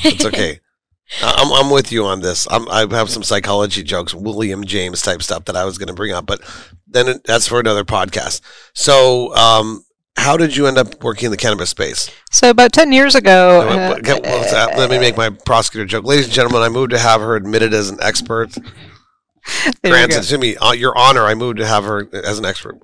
It's 0.04 0.25
okay. 0.25 0.60
I'm, 1.22 1.52
I'm 1.52 1.70
with 1.70 1.90
you 1.92 2.04
on 2.04 2.20
this. 2.20 2.46
I'm, 2.50 2.69
I 2.69 2.80
have 2.94 3.08
some 3.08 3.22
psychology 3.22 3.82
jokes, 3.82 4.12
William 4.12 4.64
James 4.64 5.00
type 5.00 5.22
stuff 5.22 5.46
that 5.46 5.56
I 5.56 5.64
was 5.64 5.78
going 5.78 5.86
to 5.88 5.94
bring 5.94 6.12
up, 6.12 6.26
but 6.26 6.40
then 6.86 7.08
it, 7.08 7.25
that's 7.25 7.46
for 7.46 7.58
another 7.60 7.82
podcast. 7.84 8.42
So, 8.75 9.34
um, 9.34 9.84
how 10.19 10.36
did 10.36 10.54
you 10.54 10.66
end 10.66 10.76
up 10.76 11.02
working 11.02 11.26
in 11.26 11.30
the 11.30 11.36
cannabis 11.38 11.70
space? 11.70 12.10
So 12.30 12.50
about 12.50 12.72
ten 12.72 12.92
years 12.92 13.14
ago, 13.14 13.60
uh, 13.62 13.88
what- 13.88 14.06
what 14.06 14.22
was 14.25 14.50
that? 14.50 14.76
Let 14.76 14.90
me 14.90 14.98
make 14.98 15.16
my 15.16 15.30
prosecutor 15.30 15.86
joke. 15.86 16.04
Ladies 16.04 16.26
and 16.26 16.34
gentlemen, 16.34 16.60
I 16.62 16.69
moved 16.69 16.90
to 16.90 16.98
have 16.98 17.20
her 17.22 17.36
admitted 17.36 17.72
as 17.72 17.88
an 17.88 17.98
expert. 18.02 18.52
Granted 19.84 20.22
to 20.25 20.36
me, 20.38 20.56
uh, 20.56 20.72
your 20.72 20.96
honor, 20.98 21.25
I 21.25 21.34
moved 21.34 21.58
to 21.58 21.66
have 21.66 21.84
her 21.84 22.06
as 22.12 22.38
an 22.38 22.44
expert. 22.44 22.78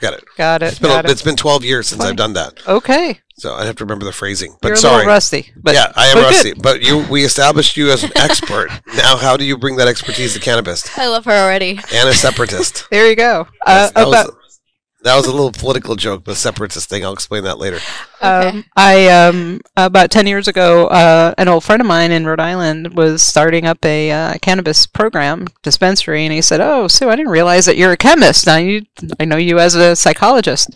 Forget 0.00 0.14
it. 0.14 0.24
got 0.38 0.62
It's 0.62 0.72
It's 0.72 0.80
been, 0.80 0.88
Got 0.90 1.04
it. 1.04 1.10
it's 1.10 1.22
been 1.22 1.36
12 1.36 1.62
years 1.64 1.88
since 1.88 1.98
Funny. 2.00 2.10
I've 2.10 2.16
done 2.16 2.32
that. 2.32 2.66
Okay, 2.66 3.20
So 3.36 3.54
I 3.54 3.66
have 3.66 3.76
to 3.76 3.84
remember 3.84 4.06
the 4.06 4.12
phrasing. 4.12 4.56
But 4.62 4.68
you're 4.68 4.76
sorry. 4.76 4.96
little 4.98 5.08
rusty, 5.12 5.52
but 5.56 5.74
yeah, 5.74 5.92
I 5.94 6.06
am 6.06 6.14
but 6.14 6.20
good. 6.20 6.26
rusty. 6.30 6.52
But 6.54 6.82
you, 6.82 7.04
we 7.10 7.22
established 7.24 7.76
you 7.76 7.90
as 7.90 8.02
an 8.02 8.10
expert. 8.16 8.68
now, 8.96 9.16
how 9.16 9.36
do 9.36 9.44
you 9.44 9.58
bring 9.58 9.76
that 9.76 9.88
expertise 9.88 10.32
to 10.34 10.40
cannabis 10.40 10.96
I 10.98 11.06
love 11.08 11.26
her 11.26 11.32
already. 11.32 11.78
and 11.92 12.08
a 12.08 12.14
separatist? 12.14 12.86
There 12.90 13.08
you 13.08 13.16
go. 13.16 13.46
Yes, 13.66 13.90
Uh, 13.90 13.92
that, 14.04 14.08
about 14.08 14.26
was, 14.34 14.60
that 15.02 15.16
was 15.16 15.26
a 15.26 15.30
little 15.32 15.52
political 15.52 15.96
joke, 15.96 16.24
but 16.24 16.36
separatist 16.36 16.88
thing. 16.88 17.04
I'll 17.04 17.12
explain 17.12 17.44
that 17.44 17.58
later. 17.58 17.78
Okay. 18.22 18.48
Um, 18.48 18.64
I 18.76 19.08
um, 19.08 19.60
about 19.76 20.10
ten 20.10 20.26
years 20.26 20.46
ago, 20.46 20.88
uh, 20.88 21.34
an 21.38 21.48
old 21.48 21.64
friend 21.64 21.80
of 21.80 21.86
mine 21.86 22.12
in 22.12 22.26
Rhode 22.26 22.40
Island 22.40 22.94
was 22.94 23.22
starting 23.22 23.66
up 23.66 23.82
a 23.84 24.10
uh, 24.10 24.38
cannabis 24.42 24.86
program 24.86 25.46
dispensary, 25.62 26.24
and 26.24 26.32
he 26.32 26.42
said, 26.42 26.60
"Oh, 26.60 26.86
Sue, 26.86 27.08
I 27.08 27.16
didn't 27.16 27.32
realize 27.32 27.64
that 27.64 27.78
you're 27.78 27.92
a 27.92 27.96
chemist. 27.96 28.46
I 28.46 28.58
you, 28.58 28.86
I 29.18 29.24
know 29.24 29.36
you 29.36 29.58
as 29.58 29.74
a 29.74 29.96
psychologist. 29.96 30.70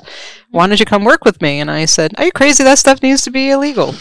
Why 0.50 0.66
don't 0.66 0.80
you 0.80 0.86
come 0.86 1.04
work 1.04 1.24
with 1.24 1.42
me?" 1.42 1.60
And 1.60 1.70
I 1.70 1.84
said, 1.84 2.14
"Are 2.16 2.24
you 2.24 2.32
crazy? 2.32 2.64
That 2.64 2.78
stuff 2.78 3.02
needs 3.02 3.22
to 3.22 3.30
be 3.30 3.50
illegal." 3.50 3.94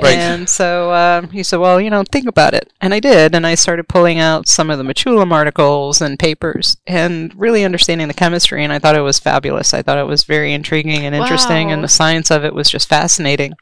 Right. 0.00 0.18
And 0.18 0.48
so 0.48 0.92
um, 0.92 1.30
he 1.30 1.42
said, 1.42 1.58
"Well, 1.58 1.80
you 1.80 1.90
know, 1.90 2.04
think 2.04 2.28
about 2.28 2.54
it." 2.54 2.72
And 2.80 2.94
I 2.94 3.00
did, 3.00 3.34
and 3.34 3.46
I 3.46 3.56
started 3.56 3.88
pulling 3.88 4.18
out 4.18 4.46
some 4.46 4.70
of 4.70 4.78
the 4.78 4.84
Mechoulam 4.84 5.32
articles 5.32 6.00
and 6.00 6.18
papers, 6.18 6.76
and 6.86 7.32
really 7.34 7.64
understanding 7.64 8.06
the 8.06 8.14
chemistry. 8.14 8.62
And 8.62 8.72
I 8.72 8.78
thought 8.78 8.96
it 8.96 9.00
was 9.00 9.18
fabulous. 9.18 9.74
I 9.74 9.82
thought 9.82 9.98
it 9.98 10.06
was 10.06 10.24
very 10.24 10.52
intriguing 10.52 11.04
and 11.04 11.14
interesting, 11.14 11.72
and 11.72 11.82
the 11.82 11.88
science 11.88 12.30
of 12.30 12.44
it 12.44 12.54
was 12.54 12.70
just 12.70 12.83
fascinating. 12.84 13.54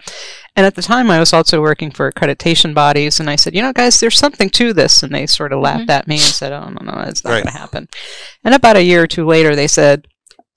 And 0.55 0.67
at 0.67 0.75
the 0.75 0.83
time, 0.83 1.11
I 1.11 1.19
was 1.19 1.33
also 1.33 1.61
working 1.63 1.91
for 1.91 2.11
accreditation 2.11 2.75
bodies, 2.75 3.19
and 3.21 3.31
I 3.31 3.37
said, 3.37 3.55
"You 3.55 3.63
know, 3.63 3.73
guys, 3.73 3.99
there's 4.01 4.19
something 4.19 4.51
to 4.51 4.73
this." 4.73 5.03
And 5.03 5.15
they 5.15 5.27
sort 5.27 5.53
of 5.53 5.61
laughed 5.61 5.83
mm-hmm. 5.83 5.91
at 5.91 6.09
me 6.09 6.17
and 6.17 6.23
said, 6.23 6.53
"Oh, 6.53 6.69
no, 6.69 6.93
no, 6.93 7.01
it's 7.03 7.25
not 7.25 7.31
Right. 7.31 7.43
going 7.43 7.53
to 7.53 7.59
happen." 7.59 7.89
And 8.45 8.55
about 8.55 8.77
a 8.77 8.83
year 8.83 9.03
or 9.03 9.07
two 9.07 9.27
later, 9.27 9.57
they 9.57 9.69
said. 9.69 10.07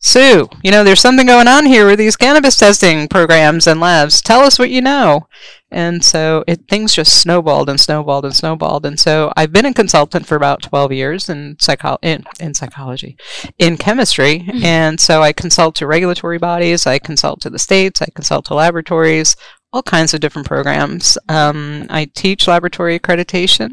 Sue, 0.05 0.47
you 0.63 0.69
know, 0.69 0.83
there's 0.83 1.01
something 1.01 1.25
going 1.25 1.47
on 1.47 1.65
here 1.65 1.87
with 1.87 1.97
these 1.97 2.15
cannabis 2.15 2.55
testing 2.57 3.07
programs 3.07 3.65
and 3.65 3.79
labs. 3.79 4.21
Tell 4.21 4.41
us 4.41 4.59
what 4.59 4.69
you 4.69 4.79
know. 4.79 5.27
And 5.71 6.05
so 6.05 6.43
it, 6.47 6.67
things 6.69 6.93
just 6.93 7.19
snowballed 7.19 7.69
and 7.69 7.79
snowballed 7.79 8.23
and 8.23 8.35
snowballed. 8.35 8.85
And 8.85 8.99
so 8.99 9.33
I've 9.35 9.51
been 9.51 9.65
a 9.65 9.73
consultant 9.73 10.27
for 10.27 10.35
about 10.35 10.61
12 10.61 10.91
years 10.91 11.27
in, 11.27 11.57
psycho- 11.59 11.97
in, 12.03 12.23
in 12.39 12.53
psychology, 12.53 13.17
in 13.57 13.77
chemistry. 13.77 14.41
Mhm. 14.47 14.63
And 14.63 14.99
so 14.99 15.23
I 15.23 15.33
consult 15.33 15.73
to 15.77 15.87
regulatory 15.87 16.37
bodies, 16.37 16.85
I 16.85 16.99
consult 16.99 17.41
to 17.41 17.49
the 17.49 17.57
states, 17.57 17.99
I 17.99 18.05
consult 18.13 18.45
to 18.45 18.53
laboratories, 18.53 19.35
all 19.73 19.81
kinds 19.81 20.13
of 20.13 20.19
different 20.19 20.47
programs. 20.47 21.17
Um, 21.29 21.87
I 21.89 22.11
teach 22.13 22.47
laboratory 22.47 22.99
accreditation. 22.99 23.71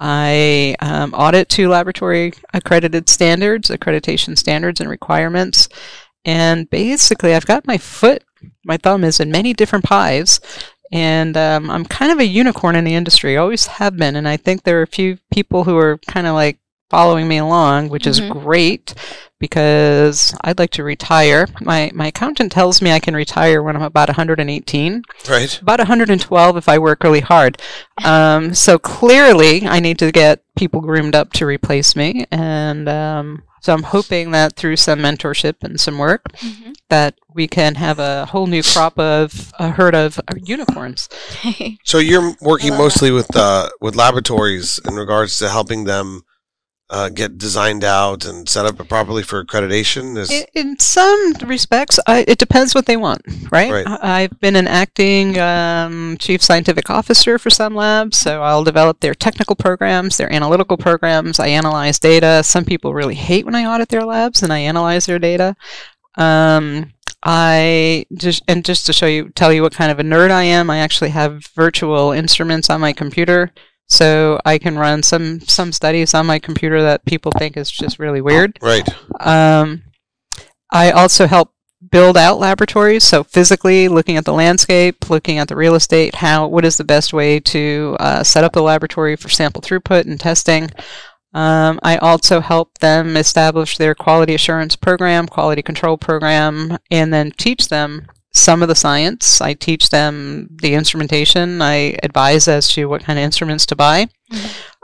I 0.00 0.76
um, 0.80 1.14
audit 1.14 1.48
to 1.50 1.68
laboratory 1.68 2.32
accredited 2.52 3.08
standards, 3.08 3.70
accreditation 3.70 4.36
standards 4.36 4.80
and 4.80 4.90
requirements. 4.90 5.68
And 6.24 6.68
basically, 6.70 7.34
I've 7.34 7.46
got 7.46 7.66
my 7.66 7.78
foot, 7.78 8.24
my 8.64 8.76
thumb 8.76 9.04
is 9.04 9.20
in 9.20 9.30
many 9.30 9.52
different 9.52 9.84
pies. 9.84 10.40
And 10.92 11.36
um, 11.36 11.70
I'm 11.70 11.84
kind 11.84 12.12
of 12.12 12.18
a 12.18 12.26
unicorn 12.26 12.76
in 12.76 12.84
the 12.84 12.94
industry, 12.94 13.36
always 13.36 13.66
have 13.66 13.96
been. 13.96 14.16
And 14.16 14.28
I 14.28 14.36
think 14.36 14.62
there 14.62 14.78
are 14.78 14.82
a 14.82 14.86
few 14.86 15.18
people 15.32 15.64
who 15.64 15.76
are 15.76 15.98
kind 16.06 16.26
of 16.26 16.34
like 16.34 16.58
following 16.90 17.26
me 17.26 17.38
along, 17.38 17.88
which 17.88 18.06
is 18.06 18.20
Mhm. 18.20 18.30
great 18.30 18.94
because 19.48 20.34
I'd 20.42 20.58
like 20.58 20.70
to 20.70 20.82
retire. 20.84 21.46
My, 21.60 21.90
my 21.94 22.06
accountant 22.08 22.50
tells 22.52 22.80
me 22.80 22.90
I 22.92 22.98
can 22.98 23.14
retire 23.14 23.62
when 23.62 23.76
I'm 23.76 23.82
about 23.82 24.08
118 24.08 25.02
Right. 25.28 25.60
about 25.60 25.78
112 25.80 26.56
if 26.56 26.68
I 26.68 26.78
work 26.78 27.02
really 27.04 27.20
hard. 27.20 27.60
Um, 28.04 28.54
so 28.54 28.78
clearly, 28.78 29.66
I 29.66 29.80
need 29.80 29.98
to 29.98 30.10
get 30.10 30.42
people 30.56 30.80
groomed 30.80 31.14
up 31.14 31.32
to 31.34 31.44
replace 31.46 31.94
me, 31.94 32.24
and 32.30 32.88
um, 32.88 33.42
so 33.60 33.72
I'm 33.74 33.82
hoping 33.82 34.30
that 34.30 34.56
through 34.56 34.76
some 34.76 35.00
mentorship 35.00 35.56
and 35.62 35.78
some 35.80 35.98
work, 35.98 36.22
Mhm. 36.38 36.72
that 36.88 37.14
we 37.34 37.46
can 37.48 37.74
have 37.74 37.98
a 37.98 38.26
whole 38.26 38.46
new 38.46 38.62
crop 38.62 38.98
of 38.98 39.52
a 39.58 39.68
herd 39.70 39.94
of 39.94 40.18
uh, 40.20 40.34
unicorns. 40.42 41.08
So 41.84 41.98
you're 41.98 42.34
working 42.40 42.72
mostly 42.76 43.10
with 43.10 43.30
uh, 43.36 43.68
with 43.80 43.94
laboratories 43.94 44.80
in 44.88 44.94
regards 44.94 45.38
to 45.40 45.48
helping 45.50 45.84
them 45.84 46.22
uh, 46.94 47.08
get 47.08 47.36
designed 47.38 47.82
out 47.82 48.24
and 48.24 48.48
set 48.48 48.64
up 48.66 48.76
properly 48.88 49.22
for 49.24 49.44
accreditation. 49.44 50.16
Is 50.16 50.30
In, 50.30 50.44
in 50.54 50.78
some 50.78 51.32
respects, 51.44 51.98
I, 52.06 52.24
it 52.28 52.38
depends 52.38 52.72
what 52.72 52.86
they 52.86 52.96
want, 52.96 53.22
right? 53.50 53.70
Right. 53.72 53.86
I- 53.86 54.22
I've 54.22 54.38
been 54.38 54.54
an 54.54 54.68
acting 54.68 55.36
um, 55.40 56.16
chief 56.18 56.40
scientific 56.40 56.88
officer 56.90 57.36
for 57.36 57.50
some 57.50 57.74
labs, 57.74 58.16
so 58.16 58.42
I'll 58.42 58.62
develop 58.62 59.00
their 59.00 59.14
technical 59.14 59.56
programs, 59.56 60.16
their 60.16 60.32
analytical 60.32 60.76
programs. 60.76 61.40
I 61.40 61.48
analyze 61.48 61.98
data. 61.98 62.42
Some 62.44 62.64
people 62.64 62.94
really 62.94 63.16
hate 63.16 63.44
when 63.44 63.56
I 63.56 63.66
audit 63.66 63.88
their 63.88 64.04
labs 64.04 64.44
and 64.44 64.52
I 64.52 64.60
analyze 64.60 65.06
their 65.06 65.18
data. 65.18 65.56
Um, 66.16 66.92
I 67.24 68.06
just 68.14 68.44
and 68.46 68.64
just 68.64 68.86
to 68.86 68.92
show 68.92 69.06
you, 69.06 69.30
tell 69.30 69.52
you 69.52 69.62
what 69.62 69.74
kind 69.74 69.90
of 69.90 69.98
a 69.98 70.02
nerd 70.04 70.30
I 70.30 70.44
am. 70.44 70.70
I 70.70 70.78
actually 70.78 71.10
have 71.10 71.46
virtual 71.56 72.12
instruments 72.12 72.70
on 72.70 72.80
my 72.80 72.92
computer, 72.92 73.50
so 73.88 74.40
I 74.44 74.58
can 74.58 74.78
run 74.78 75.02
some 75.02 75.40
some 75.40 75.72
studies 75.72 76.14
on 76.14 76.26
my 76.26 76.38
computer 76.38 76.82
that 76.82 77.04
people 77.04 77.32
think 77.32 77.56
is 77.56 77.70
just 77.70 77.98
really 77.98 78.20
weird. 78.20 78.58
right. 78.62 78.88
Um, 79.20 79.82
I 80.70 80.90
also 80.90 81.26
help 81.26 81.52
build 81.90 82.16
out 82.16 82.38
laboratories. 82.38 83.04
So 83.04 83.24
physically 83.24 83.88
looking 83.88 84.16
at 84.16 84.24
the 84.24 84.32
landscape, 84.32 85.10
looking 85.10 85.38
at 85.38 85.48
the 85.48 85.56
real 85.56 85.74
estate, 85.74 86.16
how 86.16 86.48
what 86.48 86.64
is 86.64 86.76
the 86.76 86.84
best 86.84 87.12
way 87.12 87.40
to 87.40 87.96
uh, 88.00 88.22
set 88.22 88.44
up 88.44 88.52
the 88.52 88.62
laboratory 88.62 89.16
for 89.16 89.28
sample 89.28 89.62
throughput 89.62 90.06
and 90.06 90.18
testing. 90.18 90.70
Um, 91.34 91.80
I 91.82 91.96
also 91.96 92.40
help 92.40 92.78
them 92.78 93.16
establish 93.16 93.76
their 93.76 93.94
quality 93.94 94.34
assurance 94.34 94.76
program, 94.76 95.26
quality 95.26 95.62
control 95.62 95.98
program, 95.98 96.78
and 96.92 97.12
then 97.12 97.32
teach 97.32 97.68
them 97.68 98.06
some 98.34 98.62
of 98.62 98.68
the 98.68 98.74
science. 98.74 99.40
I 99.40 99.54
teach 99.54 99.88
them 99.90 100.48
the 100.60 100.74
instrumentation. 100.74 101.62
I 101.62 101.96
advise 102.02 102.48
as 102.48 102.68
to 102.74 102.86
what 102.88 103.04
kind 103.04 103.18
of 103.18 103.24
instruments 103.24 103.64
to 103.66 103.76
buy. 103.76 104.08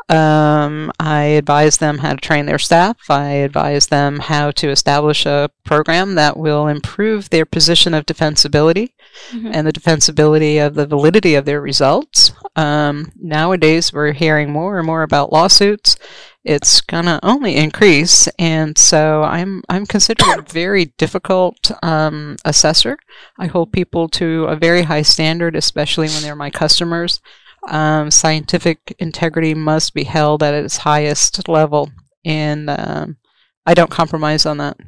Um, 0.08 0.90
I 0.98 1.22
advise 1.38 1.76
them 1.76 1.98
how 1.98 2.10
to 2.14 2.16
train 2.16 2.46
their 2.46 2.58
staff. 2.58 2.96
I 3.08 3.28
advise 3.30 3.86
them 3.86 4.18
how 4.18 4.50
to 4.52 4.68
establish 4.68 5.24
a 5.24 5.50
program 5.64 6.16
that 6.16 6.36
will 6.36 6.66
improve 6.66 7.30
their 7.30 7.46
position 7.46 7.94
of 7.94 8.06
defensibility 8.06 8.90
Mhm. 9.32 9.50
and 9.52 9.66
the 9.66 9.72
defensibility 9.72 10.64
of 10.64 10.74
the 10.74 10.86
validity 10.86 11.36
of 11.36 11.44
their 11.44 11.60
results. 11.60 12.32
Um, 12.56 13.12
nowadays, 13.22 13.92
we're 13.92 14.12
hearing 14.12 14.50
more 14.50 14.78
and 14.78 14.86
more 14.86 15.02
about 15.04 15.32
lawsuits. 15.32 15.96
It's 16.44 16.80
gonna 16.80 17.20
only 17.22 17.56
increase, 17.56 18.26
and 18.38 18.78
so 18.78 19.22
I'm 19.22 19.62
I'm 19.68 19.84
considered 19.84 20.38
a 20.38 20.42
very 20.42 20.86
difficult 20.96 21.70
um, 21.82 22.36
assessor. 22.46 22.98
I 23.38 23.46
hold 23.46 23.72
people 23.72 24.08
to 24.10 24.44
a 24.44 24.56
very 24.56 24.82
high 24.82 25.02
standard, 25.02 25.54
especially 25.54 26.08
when 26.08 26.22
they're 26.22 26.34
my 26.34 26.50
customers. 26.50 27.20
Um, 27.68 28.10
scientific 28.10 28.96
integrity 28.98 29.52
must 29.52 29.92
be 29.92 30.04
held 30.04 30.42
at 30.42 30.54
its 30.54 30.78
highest 30.78 31.46
level, 31.46 31.90
and 32.24 32.70
um, 32.70 33.18
I 33.66 33.74
don't 33.74 33.90
compromise 33.90 34.46
on 34.46 34.56
that. 34.58 34.78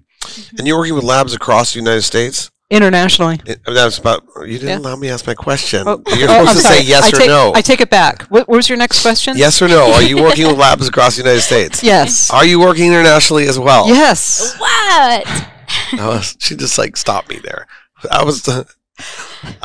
And 0.56 0.66
you're 0.66 0.78
working 0.78 0.94
with 0.94 1.04
labs 1.04 1.34
across 1.34 1.72
the 1.74 1.80
United 1.80 2.02
States. 2.02 2.51
Internationally. 2.72 3.38
It, 3.44 3.60
was 3.66 3.98
about. 3.98 4.24
You 4.40 4.58
didn't 4.58 4.68
Yeah. 4.68 4.78
allow 4.78 4.96
me 4.96 5.08
to 5.08 5.12
ask 5.12 5.26
my 5.26 5.34
question. 5.34 5.84
Oh, 5.86 6.02
you're 6.16 6.30
oh, 6.30 6.44
supposed 6.44 6.48
I'm 6.48 6.56
to 6.56 6.60
sorry. 6.62 6.76
say 6.78 6.84
yes 6.84 7.04
I 7.04 7.08
or 7.08 7.20
take, 7.20 7.28
no. 7.28 7.52
I 7.54 7.60
take 7.60 7.80
it 7.82 7.90
back. 7.90 8.22
What, 8.22 8.48
what 8.48 8.56
was 8.56 8.68
your 8.68 8.78
next 8.78 9.02
question? 9.02 9.36
yes 9.36 9.60
or 9.60 9.68
no. 9.68 9.92
Are 9.92 10.02
you 10.02 10.16
working 10.22 10.46
with 10.46 10.56
labs 10.58 10.88
across 10.88 11.16
the 11.16 11.22
United 11.22 11.42
States? 11.42 11.82
Yes. 11.82 12.30
Are 12.30 12.46
you 12.46 12.58
working 12.58 12.86
internationally 12.86 13.46
as 13.46 13.58
well? 13.58 13.86
Yes. 13.86 14.56
What? 14.58 15.48
Was- 15.92 16.36
she 16.38 16.56
just 16.56 16.78
like 16.78 16.96
stopped 16.96 17.28
me 17.28 17.38
there. 17.38 17.66
I 18.10 18.24
was. 18.24 18.48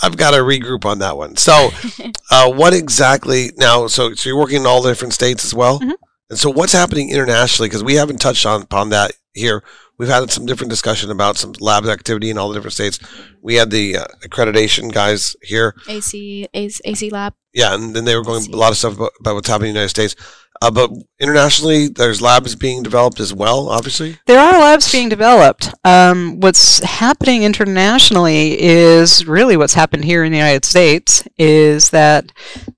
I've 0.03 0.17
got 0.17 0.31
to 0.31 0.37
regroup 0.37 0.85
on 0.85 0.99
that 0.99 1.17
one. 1.17 1.35
So, 1.37 1.69
uh, 2.31 2.51
what 2.51 2.73
exactly 2.73 3.51
now? 3.57 3.87
So, 3.87 4.13
so 4.13 4.29
you're 4.29 4.37
working 4.37 4.61
in 4.61 4.65
all 4.65 4.81
the 4.81 4.89
different 4.89 5.13
states 5.13 5.45
as 5.45 5.53
well. 5.53 5.79
Mhm. 5.79 5.93
And 6.29 6.37
so, 6.37 6.49
what's 6.49 6.73
happening 6.73 7.09
internationally? 7.09 7.69
Because 7.69 7.83
we 7.83 7.95
haven't 7.95 8.19
touched 8.19 8.45
on 8.45 8.61
upon 8.61 8.89
that 8.89 9.11
here. 9.33 9.63
We've 9.97 10.09
had 10.09 10.29
some 10.29 10.45
different 10.45 10.69
discussion 10.69 11.09
about 11.09 11.37
some 11.37 11.53
lab 11.59 11.85
activity 11.85 12.29
in 12.29 12.37
all 12.37 12.49
the 12.49 12.55
different 12.55 12.73
states. 12.73 12.99
We 13.41 13.55
had 13.55 13.71
the 13.71 13.97
uh, 13.97 14.05
accreditation 14.23 14.91
guys 14.91 15.35
here. 15.41 15.73
AC, 15.87 16.47
AC, 16.53 16.81
AC 16.85 17.09
Lab. 17.09 17.33
Yeah, 17.53 17.73
and 17.73 17.95
then 17.95 18.05
they 18.05 18.15
were 18.15 18.23
going 18.23 18.41
see. 18.41 18.51
a 18.51 18.55
lot 18.55 18.71
of 18.71 18.77
stuff 18.77 18.95
about, 18.95 19.11
about 19.19 19.35
what's 19.35 19.47
happening 19.47 19.69
in 19.69 19.73
the 19.73 19.79
United 19.79 19.89
States. 19.89 20.15
Uh, 20.61 20.71
but 20.71 20.89
internationally, 21.19 21.87
there's 21.87 22.21
labs 22.21 22.55
being 22.55 22.81
developed 22.83 23.19
as 23.19 23.33
well. 23.33 23.69
Obviously, 23.69 24.17
There 24.25 24.39
are 24.39 24.59
labs 24.59 24.91
being 24.91 25.07
developed. 25.09 25.73
Um, 25.85 26.39
what's 26.39 26.79
happening 26.79 27.43
internationally 27.43 28.59
is 28.59 29.25
really 29.27 29.55
what's 29.57 29.75
happened 29.75 30.05
here 30.05 30.23
in 30.23 30.31
the 30.31 30.37
United 30.37 30.65
States 30.65 31.23
is 31.37 31.91
that 31.91 32.31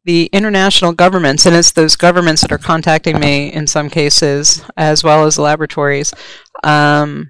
the 0.04 0.26
international 0.34 0.92
governments, 0.92 1.46
and 1.46 1.56
it's 1.56 1.72
those 1.72 1.96
governments 1.96 2.42
that 2.42 2.52
are 2.52 2.58
contacting 2.58 3.20
me 3.20 3.52
in 3.54 3.66
some 3.68 3.90
cases, 3.90 4.62
as 4.76 5.04
well 5.04 5.26
as 5.26 5.40
laboratories, 5.40 6.14
um, 6.64 7.30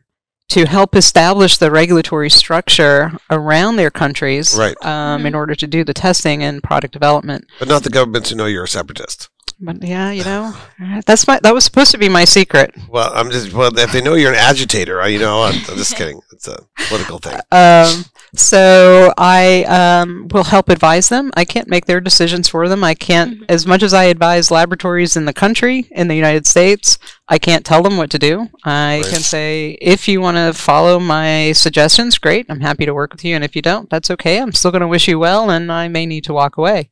to 0.49 0.65
help 0.65 0.95
establish 0.95 1.57
the 1.57 1.69
regulatory 1.69 2.29
structure 2.31 3.11
around 3.29 3.75
their 3.75 3.91
countries 3.91 4.57
Right. 4.57 4.75
um, 4.83 5.27
in 5.27 5.33
Mhm. 5.33 5.37
order 5.37 5.53
to 5.53 5.67
do 5.67 5.83
the 5.83 5.93
testing 5.93 6.41
and 6.43 6.63
product 6.63 6.91
development. 6.91 7.45
but 7.59 7.67
not 7.67 7.83
the 7.83 7.91
governments 7.91 8.31
who 8.31 8.35
know 8.35 8.47
you're 8.47 8.63
a 8.63 8.67
separatist. 8.67 9.29
But 9.61 9.83
yeah, 9.83 10.11
you 10.11 10.23
know, 10.23 10.53
that's 11.05 11.27
my 11.27 11.39
that 11.43 11.53
was 11.53 11.65
supposed 11.65 11.91
to 11.91 11.97
be 11.97 12.07
my 12.09 12.25
secret. 12.25 12.73
Well, 12.87 13.11
I'm 13.13 13.29
just 13.29 13.53
well. 13.53 13.77
If 13.77 13.91
they 13.91 14.01
know 14.01 14.13
you're 14.15 14.31
an 14.33 14.37
agitator, 14.39 15.01
I- 15.01 15.07
you 15.07 15.19
know, 15.19 15.43
I'm, 15.43 15.55
I'm 15.69 15.75
just 15.77 15.95
kidding. 15.95 16.21
It's 16.31 16.47
a 16.47 16.59
political 16.87 17.19
thing. 17.19 17.39
Um, 17.51 18.05
so 18.35 19.11
I 19.17 19.63
um, 19.63 20.27
will 20.31 20.43
help 20.43 20.69
advise 20.69 21.09
them. 21.09 21.31
I 21.35 21.45
can't 21.45 21.67
make 21.67 21.87
their 21.87 21.99
decisions 21.99 22.47
for 22.47 22.69
them. 22.69 22.83
I 22.83 22.93
can't, 22.93 23.39
Mhm. 23.41 23.45
as 23.49 23.65
much 23.65 23.81
as 23.81 23.91
I 23.93 24.03
advise 24.05 24.51
laboratories 24.51 25.17
in 25.17 25.25
the 25.25 25.33
country, 25.33 25.87
in 25.91 26.07
the 26.07 26.15
United 26.15 26.45
States, 26.45 26.99
I 27.27 27.39
can't 27.39 27.65
tell 27.65 27.81
them 27.81 27.97
what 27.97 28.11
to 28.11 28.19
do. 28.19 28.47
I 28.63 29.01
Right. 29.01 29.05
can 29.11 29.21
say, 29.21 29.77
if 29.81 30.07
you 30.07 30.21
want 30.21 30.37
to 30.37 30.53
follow 30.53 30.99
my 30.99 31.53
suggestions, 31.53 32.19
great. 32.19 32.45
I'm 32.49 32.59
happy 32.61 32.85
to 32.85 32.93
work 32.93 33.11
with 33.13 33.25
you. 33.25 33.33
And 33.35 33.43
if 33.43 33.55
you 33.55 33.63
don't, 33.63 33.89
that's 33.89 34.11
okay. 34.11 34.39
I'm 34.39 34.53
still 34.53 34.71
going 34.71 34.81
to 34.81 34.87
wish 34.87 35.07
you 35.07 35.17
well, 35.17 35.49
and 35.49 35.71
I 35.71 35.87
may 35.87 36.05
need 36.05 36.23
to 36.25 36.33
walk 36.33 36.57
away. 36.57 36.89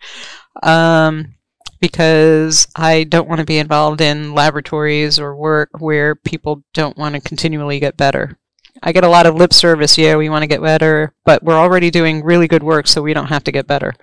Um, 0.63 1.36
because 1.79 2.67
I 2.75 3.03
don't 3.03 3.27
want 3.27 3.39
to 3.39 3.46
be 3.46 3.57
involved 3.57 4.01
in 4.01 4.34
laboratories 4.34 5.19
or 5.19 5.36
work 5.36 5.69
where 5.79 6.15
people 6.15 6.63
don't 6.74 6.98
want 6.98 7.15
to 7.15 7.22
continually 7.22 7.79
get 7.79 7.98
better. 7.98 8.38
I 8.84 8.91
get 8.91 9.03
a 9.03 9.10
lot 9.10 9.25
of 9.25 9.36
lip 9.36 9.53
service. 9.53 9.98
Yeah, 9.98 10.15
we 10.17 10.29
want 10.29 10.43
to 10.43 10.48
get 10.48 10.62
better, 10.62 11.13
but 11.25 11.43
we're 11.43 11.57
already 11.57 11.89
doing 11.89 12.24
really 12.24 12.48
good 12.48 12.63
work, 12.63 12.88
so 12.88 13.01
we 13.01 13.13
don't 13.13 13.27
have 13.27 13.43
to 13.46 13.51
get 13.51 13.67
better. 13.67 13.93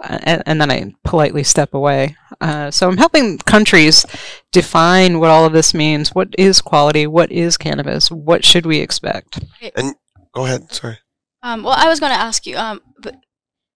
Uh, 0.00 0.18
and, 0.22 0.42
and 0.46 0.60
then 0.60 0.70
I 0.70 0.94
politely 1.04 1.42
step 1.42 1.74
away. 1.74 2.16
Uh, 2.40 2.70
so 2.70 2.88
I'm 2.88 2.96
helping 2.96 3.38
countries 3.38 4.06
define 4.52 5.20
what 5.20 5.30
all 5.30 5.44
of 5.44 5.52
this 5.52 5.74
means. 5.74 6.14
What 6.14 6.34
is 6.38 6.60
quality? 6.60 7.06
What 7.06 7.30
is 7.30 7.56
cannabis? 7.56 8.10
What 8.10 8.44
should 8.44 8.66
we 8.66 8.78
expect? 8.78 9.40
And 9.76 9.94
go 10.34 10.46
ahead. 10.46 10.72
Sorry. 10.72 10.98
Um, 11.42 11.62
well, 11.62 11.74
I 11.76 11.88
was 11.88 12.00
going 12.00 12.12
to 12.12 12.18
ask 12.18 12.46
you, 12.46 12.56
um, 12.56 12.82
but 12.98 13.16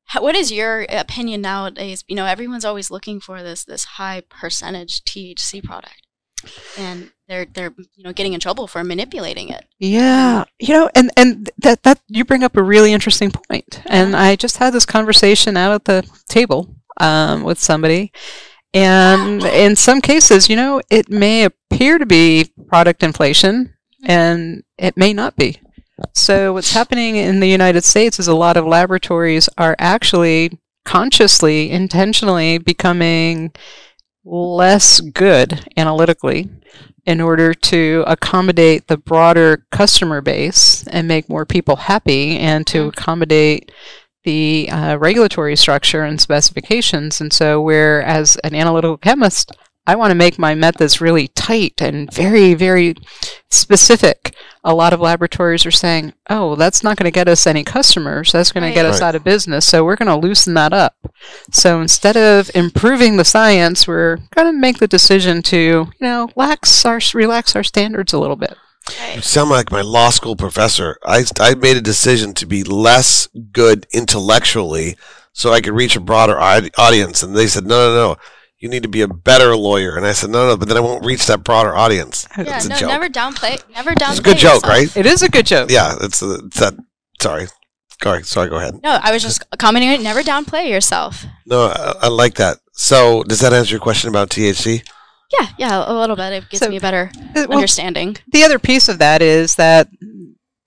how, 0.07 0.23
what 0.23 0.37
is 0.37 0.53
your 0.53 0.87
opinion 0.89 1.41
nowadays? 1.41 2.05
You 2.09 2.17
know, 2.17 2.27
everyone's 2.27 2.65
always 2.65 2.91
looking 2.91 3.21
for 3.21 3.43
this 3.43 3.65
this 3.65 3.85
high 3.85 4.23
percentage 4.29 5.03
THC 5.05 5.63
product, 5.63 6.07
and 6.79 7.11
they're 7.29 7.47
they're 7.47 7.73
you 7.95 8.05
know 8.05 8.13
getting 8.13 8.35
in 8.35 8.41
trouble 8.41 8.67
for 8.67 8.85
manipulating 8.85 9.49
it. 9.49 9.67
Yeah, 9.79 10.45
you 10.59 10.75
know, 10.75 10.91
and 10.95 11.11
and 11.17 11.51
that 11.59 11.83
that 11.85 12.01
you 12.09 12.25
bring 12.25 12.43
up 12.43 12.57
a 12.57 12.63
really 12.63 12.93
interesting 12.93 13.31
point. 13.31 13.83
And 13.87 14.15
I 14.15 14.37
just 14.37 14.59
had 14.59 14.73
this 14.73 14.87
conversation 14.87 15.57
out 15.57 15.73
at 15.73 15.85
the 15.85 16.09
table 16.29 16.77
um, 17.01 17.43
with 17.43 17.59
somebody, 17.59 18.13
and 18.75 19.43
in 19.45 19.77
some 19.77 20.01
cases, 20.01 20.49
you 20.49 20.57
know, 20.57 20.83
it 20.91 21.09
may 21.09 21.45
appear 21.45 21.99
to 21.99 22.07
be 22.07 22.51
product 22.69 23.03
inflation, 23.03 23.75
and 24.05 24.65
it 24.77 24.97
may 24.97 25.15
not 25.15 25.37
be. 25.37 25.61
So 26.13 26.53
what's 26.53 26.73
happening 26.73 27.17
in 27.17 27.41
the 27.41 27.49
United 27.49 27.85
States 27.85 28.19
is 28.19 28.29
a 28.29 28.35
lot 28.35 28.57
of 28.57 28.67
laboratories 28.67 29.49
are 29.59 29.77
actually 29.79 30.59
consciously, 30.85 31.71
intentionally 31.71 32.59
becoming 32.59 33.53
less 34.25 35.01
good 35.01 35.67
analytically 35.77 36.49
in 37.07 37.21
order 37.21 37.53
to 37.53 38.03
accommodate 38.07 38.89
the 38.89 38.97
broader 38.97 39.67
customer 39.71 40.21
base 40.21 40.87
and 40.89 41.07
make 41.07 41.29
more 41.29 41.45
people 41.45 41.77
happy 41.77 42.39
and 42.39 42.67
to 42.67 42.85
Mhm. 42.85 42.89
accommodate 42.89 43.71
the 44.25 44.71
uh, 44.71 44.97
regulatory 44.97 45.55
structure 45.55 46.03
and 46.03 46.21
specifications. 46.21 47.21
And 47.21 47.33
so, 47.33 47.61
where 47.61 48.03
as 48.03 48.37
an 48.37 48.55
analytical 48.55 48.97
chemist, 48.97 49.53
I 49.87 49.97
want 49.97 50.11
to 50.11 50.15
make 50.15 50.39
my 50.39 50.55
methods 50.55 51.01
really 51.01 51.29
tight 51.29 51.83
and 51.83 52.13
very, 52.13 52.55
very 52.55 52.95
specific. 53.51 54.35
A 54.65 54.75
lot 54.75 54.93
of 54.95 55.01
laboratories 55.01 55.67
are 55.67 55.71
saying, 55.71 56.15
oh, 56.31 56.55
that's 56.57 56.83
not 56.83 56.97
going 56.97 57.05
to 57.05 57.11
get 57.11 57.29
us 57.29 57.47
any 57.47 57.65
customers. 57.65 58.33
That's 58.33 58.51
going 58.51 58.63
Right. 58.65 58.71
to 58.71 58.75
get 58.75 58.87
us 58.87 59.01
Right. 59.01 59.09
out 59.09 59.15
of 59.15 59.25
business. 59.25 59.67
So 59.67 59.85
we're 59.85 59.97
going 59.97 60.09
to 60.09 60.27
loosen 60.27 60.55
that 60.55 60.73
up. 60.73 60.95
So 61.53 61.81
instead 61.83 62.17
of 62.17 62.51
improving 62.55 63.17
the 63.19 63.25
science, 63.27 63.87
we're 63.87 64.17
going 64.35 64.47
to 64.53 64.59
make 64.59 64.79
the 64.79 64.89
decision 64.89 65.43
to, 65.45 65.57
you 65.59 65.93
know, 66.01 66.31
lax 66.35 66.85
our, 66.87 67.01
relax 67.13 67.55
our 67.55 67.63
standards 67.63 68.13
a 68.15 68.19
little 68.19 68.37
bit. 68.37 68.57
You 69.15 69.21
sound 69.23 69.51
like 69.51 69.71
my 69.71 69.81
law 69.83 70.11
school 70.11 70.37
professor. 70.37 70.99
I, 71.05 71.25
I 71.41 71.55
made 71.55 71.77
a 71.77 71.83
decision 71.83 72.33
to 72.35 72.47
be 72.47 72.65
less 72.65 73.29
good 73.53 73.87
intellectually 73.93 74.97
so 75.33 75.53
I 75.53 75.61
could 75.61 75.73
reach 75.75 75.97
a 75.97 76.01
broader 76.01 76.39
audience. 76.41 77.23
And 77.23 77.37
they 77.37 77.47
said, 77.47 77.65
no, 77.67 77.89
no, 77.89 77.95
no. 77.95 78.17
You 78.65 78.71
need 78.71 78.83
to 78.85 78.89
be 78.89 79.03
a 79.03 79.09
better 79.09 79.55
lawyer. 79.55 79.95
And 79.95 80.07
I 80.07 80.13
said, 80.13 80.31
no, 80.31 80.47
no, 80.49 80.57
but 80.57 80.69
then 80.69 80.79
I 80.79 80.81
won't 80.81 81.05
reach 81.05 81.27
that 81.27 81.45
broader 81.45 81.77
audience. 81.77 82.27
Yeah, 82.35 82.57
It's 82.57 82.65
a 82.65 82.71
no, 82.71 82.77
joke. 82.77 82.89
never 82.89 83.09
downplay, 83.11 83.63
never 83.75 83.91
downplay. 83.91 84.11
It's 84.13 84.19
a 84.21 84.23
good 84.23 84.39
joke, 84.39 84.63
yourself. 84.65 84.65
right? 84.65 84.97
It 84.97 85.05
is 85.05 85.23
a 85.23 85.29
good 85.29 85.45
joke. 85.45 85.71
Yeah, 85.71 85.97
it's, 86.01 86.23
a, 86.23 86.37
it's 86.47 86.61
that. 86.61 86.73
Sorry. 87.21 87.47
Sorry, 88.03 88.23
sorry, 88.23 88.49
go 88.49 88.57
ahead. 88.57 88.81
No, 88.83 88.99
I 89.03 89.13
was 89.13 89.23
just 89.23 89.45
commenting 89.59 89.91
on 89.91 89.97
it. 89.97 90.03
Never 90.03 90.23
downplay 90.23 90.71
yourself. 90.71 91.27
No, 91.45 91.67
I, 91.67 91.95
I 92.05 92.09
like 92.09 92.37
that. 92.37 92.57
So, 92.73 93.23
does 93.25 93.41
that 93.41 93.53
answer 93.53 93.73
your 93.73 93.81
question 93.81 94.09
about 94.09 94.31
THC? 94.31 94.83
Yeah, 95.39 95.49
yeah, 95.59 95.85
a 95.87 95.93
little 95.93 96.17
bit. 96.17 96.33
It 96.33 96.45
gives 96.49 96.61
So- 96.63 96.71
me 96.71 96.79
a 96.79 96.81
better 96.81 97.11
Uh, 97.15 97.45
well, 97.47 97.53
understanding. 97.59 98.17
the 98.33 98.45
other 98.45 98.59
piece 98.59 98.89
of 98.89 98.97
that 98.99 99.21
is 99.21 99.57
that 99.57 99.89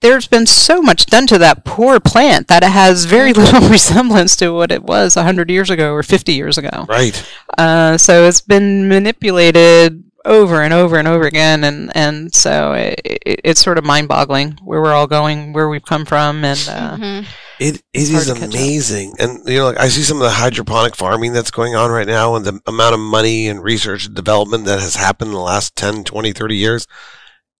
there's 0.00 0.26
been 0.28 0.46
so 0.46 0.80
much 0.80 1.06
done 1.06 1.26
to 1.26 1.38
that 1.38 1.64
poor 1.64 1.98
plant 2.00 2.48
that 2.48 2.62
it 2.62 2.70
has 2.70 3.04
very 3.04 3.32
little 3.34 3.68
resemblance 3.68 4.36
to 4.36 4.50
what 4.50 4.70
it 4.72 4.82
was 4.84 5.16
100 5.16 5.50
years 5.50 5.70
ago 5.70 5.92
or 5.92 6.02
50 6.02 6.32
years 6.32 6.56
ago. 6.58 6.86
Right. 6.88 7.20
Uh, 7.56 7.98
so 7.98 8.26
it's 8.28 8.40
been 8.40 8.88
manipulated 8.88 10.04
over 10.24 10.62
and 10.62 10.74
over 10.74 10.98
and 10.98 11.08
over 11.08 11.26
again, 11.26 11.64
and 11.64 11.90
and 11.96 12.34
so 12.34 12.72
it, 12.74 13.00
it, 13.04 13.40
it's 13.44 13.60
sort 13.62 13.78
of 13.78 13.84
mind-boggling 13.84 14.58
where 14.62 14.82
we're 14.82 14.92
all 14.92 15.06
going, 15.06 15.52
where 15.54 15.68
we've 15.70 15.84
come 15.84 16.04
from, 16.04 16.44
and 16.44 16.58
uh, 16.68 16.96
Mhm. 16.96 17.26
It 17.60 17.82
It's 17.94 18.10
it 18.10 18.12
hard 18.12 18.22
is 18.22 18.26
to 18.28 18.34
catch 18.34 18.42
up. 18.42 18.48
amazing, 18.54 19.14
and 19.18 19.40
you 19.48 19.58
know, 19.58 19.64
like 19.66 19.78
I 19.80 19.88
see 19.88 20.02
some 20.02 20.18
of 20.18 20.24
the 20.24 20.30
hydroponic 20.30 20.96
farming 20.96 21.32
that's 21.32 21.50
going 21.50 21.74
on 21.76 21.90
right 21.90 22.06
now, 22.06 22.34
and 22.36 22.44
the 22.44 22.60
amount 22.66 22.94
of 22.94 23.00
money 23.00 23.48
and 23.48 23.62
research 23.62 24.04
and 24.06 24.14
development 24.14 24.64
that 24.66 24.80
has 24.80 24.96
happened 24.96 25.28
in 25.28 25.34
the 25.34 25.40
last 25.40 25.74
10, 25.76 26.04
20, 26.04 26.32
30 26.32 26.56
years, 26.56 26.86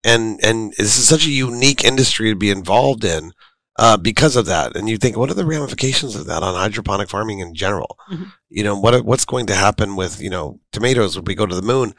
and 0.04 0.38
and 0.42 0.72
this 0.78 0.98
is 0.98 1.08
such 1.08 1.26
a 1.26 1.30
unique 1.30 1.84
industry 1.84 2.30
to 2.30 2.36
be 2.36 2.50
involved 2.50 3.04
in 3.04 3.32
uh, 3.78 3.96
because 3.96 4.36
of 4.36 4.46
that. 4.46 4.76
And 4.76 4.88
you 4.88 4.96
think, 4.98 5.16
what 5.16 5.30
are 5.30 5.34
the 5.34 5.44
ramifications 5.46 6.16
of 6.16 6.26
that 6.26 6.42
on 6.42 6.54
hydroponic 6.54 7.08
farming 7.08 7.38
in 7.40 7.54
general? 7.54 7.96
Mhm. 8.10 8.32
You 8.50 8.64
know, 8.64 8.78
what 8.78 9.04
what's 9.04 9.24
going 9.24 9.46
to 9.46 9.54
happen 9.54 9.96
with 9.96 10.20
you 10.20 10.30
know 10.30 10.60
tomatoes 10.72 11.16
when 11.16 11.24
we 11.24 11.34
go 11.34 11.46
to 11.46 11.54
the 11.56 11.62
moon? 11.62 11.94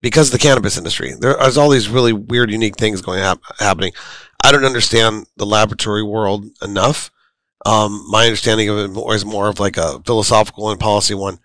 Because 0.00 0.28
of 0.28 0.32
the 0.32 0.38
cannabis 0.38 0.76
industry, 0.76 1.14
there's 1.20 1.56
all 1.56 1.70
these 1.70 1.88
really 1.88 2.12
weird, 2.12 2.50
unique 2.50 2.76
things 2.76 3.00
going 3.00 3.20
hap- 3.20 3.38
happening. 3.60 3.92
I 4.44 4.50
don't 4.50 4.64
understand 4.64 5.26
the 5.36 5.46
laboratory 5.46 6.02
world 6.02 6.46
enough. 6.60 7.12
Um, 7.64 8.04
my 8.10 8.24
understanding 8.24 8.68
of 8.68 8.78
it 8.78 8.88
more 8.90 9.16
more 9.24 9.48
of 9.48 9.60
like 9.60 9.76
a 9.76 10.00
philosophical 10.04 10.70
and 10.70 10.80
policy 10.80 11.14
one. 11.14 11.38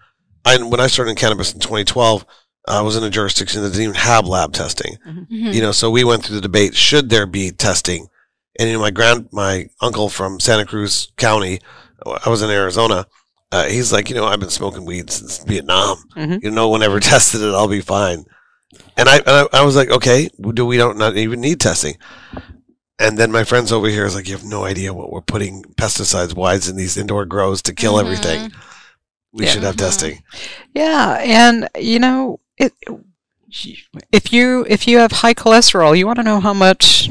I, 0.43 0.57
when 0.63 0.79
I 0.79 0.87
started 0.87 1.11
in 1.11 1.17
cannabis 1.17 1.53
in 1.53 1.59
2012, 1.59 2.25
I 2.67 2.81
was 2.81 2.95
in 2.97 3.03
a 3.03 3.09
jurisdiction 3.09 3.61
that 3.63 3.69
didn't 3.69 3.83
even 3.83 3.95
have 3.95 4.27
lab 4.27 4.53
testing. 4.53 4.97
Mhm. 5.07 5.53
You 5.53 5.61
know, 5.61 5.71
so 5.71 5.89
we 5.89 6.03
went 6.03 6.23
through 6.25 6.35
the 6.35 6.41
debate: 6.41 6.75
should 6.75 7.09
there 7.09 7.25
be 7.25 7.51
testing? 7.51 8.07
And 8.59 8.67
you 8.69 8.73
know, 8.75 8.81
my 8.81 8.91
grand, 8.91 9.29
my 9.31 9.67
uncle 9.81 10.09
from 10.09 10.39
Santa 10.39 10.65
Cruz 10.65 11.11
County, 11.17 11.59
I 12.25 12.29
was 12.29 12.41
in 12.41 12.49
Arizona. 12.49 13.05
Uh, 13.51 13.65
he's 13.65 13.93
like, 13.93 14.09
you 14.09 14.15
know, 14.15 14.25
I've 14.25 14.39
been 14.41 14.49
smoking 14.49 14.83
weed 14.85 15.09
since 15.09 15.37
Vietnam. 15.45 15.97
Mhm. 16.15 16.43
You 16.43 16.49
know, 16.51 16.55
no 16.63 16.67
one 16.69 16.83
ever 16.83 16.99
tested 17.11 17.41
it. 17.41 17.53
I'll 17.53 17.67
be 17.69 17.81
fine. 17.81 18.25
And 18.97 19.07
I, 19.07 19.17
and 19.17 19.29
I, 19.29 19.47
I 19.53 19.63
was 19.63 19.75
like, 19.77 19.89
okay, 19.89 20.27
do 20.53 20.65
we 20.65 20.75
don't 20.77 20.97
not 20.97 21.15
even 21.15 21.39
need 21.39 21.61
testing? 21.61 21.95
And 22.99 23.17
then 23.17 23.31
my 23.31 23.43
friends 23.43 23.71
over 23.71 23.87
here 23.87 24.05
is 24.05 24.15
like, 24.15 24.27
you 24.27 24.35
have 24.35 24.43
no 24.43 24.65
idea 24.65 24.93
what 24.93 25.11
we're 25.11 25.21
putting 25.21 25.63
pesticides 25.75 26.35
wise 26.35 26.67
in 26.67 26.75
these 26.75 26.97
indoor 26.97 27.25
grows 27.25 27.61
to 27.63 27.73
kill 27.73 27.93
Mhm. 27.93 28.01
everything. 28.01 28.51
We 29.31 29.45
Yeah. 29.45 29.51
should 29.51 29.63
have 29.63 29.77
testing. 29.77 30.23
Yeah, 30.73 31.19
and 31.21 31.69
you 31.79 31.99
know, 31.99 32.39
it, 32.57 32.73
if 34.11 34.33
you 34.33 34.65
if 34.69 34.87
you 34.87 34.97
have 34.99 35.11
high 35.11 35.33
cholesterol, 35.33 35.97
you 35.97 36.05
want 36.05 36.17
to 36.17 36.23
know 36.23 36.39
how 36.39 36.53
much 36.53 37.09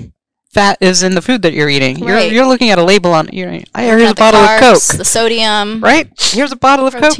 fat 0.50 0.78
is 0.80 1.02
in 1.02 1.14
the 1.14 1.22
food 1.22 1.42
that 1.42 1.52
you're 1.52 1.68
eating. 1.68 1.98
You're 1.98 2.18
you're 2.20 2.46
looking 2.46 2.70
at 2.70 2.78
a 2.78 2.84
label 2.84 3.12
on. 3.12 3.28
You're, 3.32 3.60
I 3.74 3.84
here's 3.84 4.10
a 4.10 4.14
bottle 4.14 4.40
carbs, 4.40 4.56
of 4.56 4.60
Coke, 4.60 4.98
the 4.98 5.04
sodium, 5.04 5.80
right? 5.82 6.10
Here's 6.18 6.52
a 6.52 6.56
bottle 6.56 6.86
of 6.86 6.94
Coke, 6.94 7.18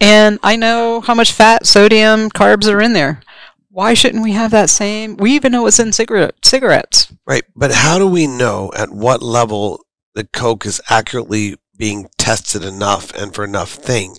and 0.00 0.38
I 0.42 0.56
know 0.56 1.00
how 1.00 1.14
much 1.14 1.32
fat, 1.32 1.66
sodium, 1.66 2.30
carbs 2.30 2.72
are 2.72 2.80
in 2.80 2.92
there. 2.92 3.20
Why 3.70 3.94
shouldn't 3.94 4.24
we 4.24 4.32
have 4.32 4.50
that 4.52 4.70
same? 4.70 5.16
We 5.16 5.32
even 5.32 5.52
know 5.52 5.62
what's 5.62 5.78
in 5.78 5.92
cigarette 5.92 6.34
cigarettes. 6.42 7.12
Right. 7.26 7.44
But 7.54 7.72
how 7.72 7.98
do 7.98 8.08
we 8.08 8.26
know 8.26 8.72
at 8.76 8.90
what 8.90 9.22
level 9.22 9.84
the 10.14 10.24
Coke 10.24 10.66
is 10.66 10.80
accurately 10.90 11.56
being 11.76 12.08
tested 12.18 12.64
enough 12.64 13.14
and 13.14 13.34
for 13.34 13.44
enough 13.44 13.72
things? 13.72 14.18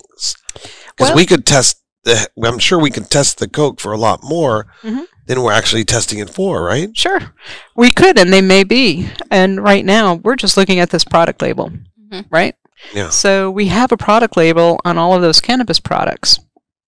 Because 0.53 1.09
Well- 1.09 1.15
we 1.15 1.25
could 1.25 1.45
test 1.45 1.78
the, 2.09 2.47
I'm 2.47 2.59
sure 2.59 2.79
we 2.79 2.91
could 2.91 3.09
test 3.09 3.37
the 3.39 3.47
Coke 3.47 3.79
for 3.79 3.91
a 3.91 3.97
lot 3.97 4.23
more 4.23 4.67
Mhm. 4.83 5.05
than 5.27 5.41
we're 5.41 5.51
actually 5.53 5.85
testing 5.85 6.19
it 6.19 6.29
for, 6.29 6.63
right? 6.63 6.89
Sure, 6.95 7.33
we 7.75 7.91
could, 7.91 8.17
and 8.19 8.31
they 8.33 8.41
may 8.41 8.63
be. 8.63 9.09
And 9.31 9.61
right 9.63 9.85
now, 9.85 10.15
we're 10.15 10.35
just 10.35 10.57
looking 10.57 10.79
at 10.79 10.89
this 10.89 11.03
product 11.03 11.41
label, 11.41 11.71
Mhm. 12.11 12.25
right? 12.29 12.55
Yeah. 12.93 13.09
So 13.09 13.51
we 13.51 13.67
have 13.67 13.91
a 13.91 13.97
product 13.97 14.37
label 14.37 14.79
on 14.85 14.97
all 14.97 15.13
of 15.13 15.21
those 15.21 15.41
cannabis 15.41 15.79
products. 15.79 16.39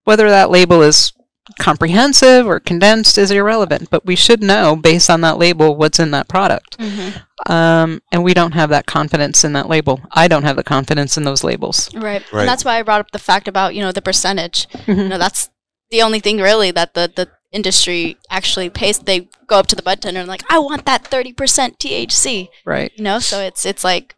Whether 0.06 0.30
that 0.30 0.50
label 0.50 0.82
is 0.82 1.12
comprehensive 1.60 2.46
or 2.46 2.60
condensed 2.60 3.18
is 3.18 3.32
irrelevant, 3.32 3.90
but 3.90 4.06
we 4.06 4.16
should 4.16 4.42
know 4.42 4.76
based 4.76 5.10
on 5.10 5.22
that 5.22 5.38
label 5.38 5.76
what's 5.76 6.00
in 6.00 6.12
that 6.12 6.28
product. 6.28 6.78
Mhm. 6.78 7.22
Um, 7.50 8.02
and 8.12 8.24
we 8.24 8.34
don't 8.34 8.52
have 8.54 8.70
that 8.70 8.86
confidence 8.86 9.44
in 9.44 9.54
that 9.54 9.68
label. 9.70 10.02
I 10.12 10.28
don't 10.28 10.44
have 10.44 10.56
the 10.56 10.64
confidence 10.64 11.18
in 11.18 11.24
those 11.24 11.44
labels. 11.44 11.90
Right. 11.96 12.24
Right. 12.32 12.42
And 12.42 12.48
that's 12.50 12.64
why 12.66 12.78
I 12.80 12.84
brought 12.84 13.00
up 13.00 13.12
the 13.12 13.20
fact 13.20 13.48
about, 13.48 13.74
you 13.76 13.82
know, 13.82 13.92
the 13.92 14.02
percentage. 14.02 14.68
You 14.88 14.96
Mhm. 14.96 15.08
know, 15.10 15.18
that's 15.18 15.50
the 15.90 16.02
only 16.02 16.20
thing 16.20 16.38
really 16.40 16.72
that 16.72 16.94
the, 16.94 17.12
the 17.16 17.30
industry 17.52 18.18
actually 18.30 18.70
pays. 18.70 19.00
They 19.00 19.28
go 19.48 19.58
up 19.58 19.68
to 19.68 19.76
the 19.76 19.82
bud 19.82 20.02
tender 20.02 20.20
and 20.22 20.30
like, 20.30 20.44
I 20.50 20.60
want 20.60 20.86
that 20.86 21.04
30% 21.04 21.80
THC, 21.80 22.50
Right. 22.66 22.92
you 22.96 23.04
know? 23.04 23.20
So 23.20 23.42
it's, 23.42 23.66
it's 23.66 23.84
like, 23.84 24.16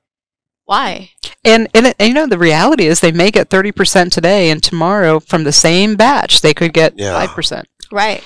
why? 0.65 1.11
And, 1.45 1.67
and, 1.73 1.87
and 1.99 2.07
you 2.07 2.13
know, 2.13 2.27
the 2.27 2.37
reality 2.37 2.85
is 2.87 2.99
they 2.99 3.11
may 3.11 3.31
get 3.31 3.49
30% 3.49 4.11
today, 4.11 4.49
and 4.49 4.61
tomorrow 4.63 5.19
from 5.19 5.43
the 5.43 5.51
same 5.51 5.95
batch, 5.95 6.41
they 6.41 6.53
could 6.53 6.73
get 6.73 6.93
Yeah. 6.97 7.25
5%. 7.27 7.63
Right. 7.91 8.23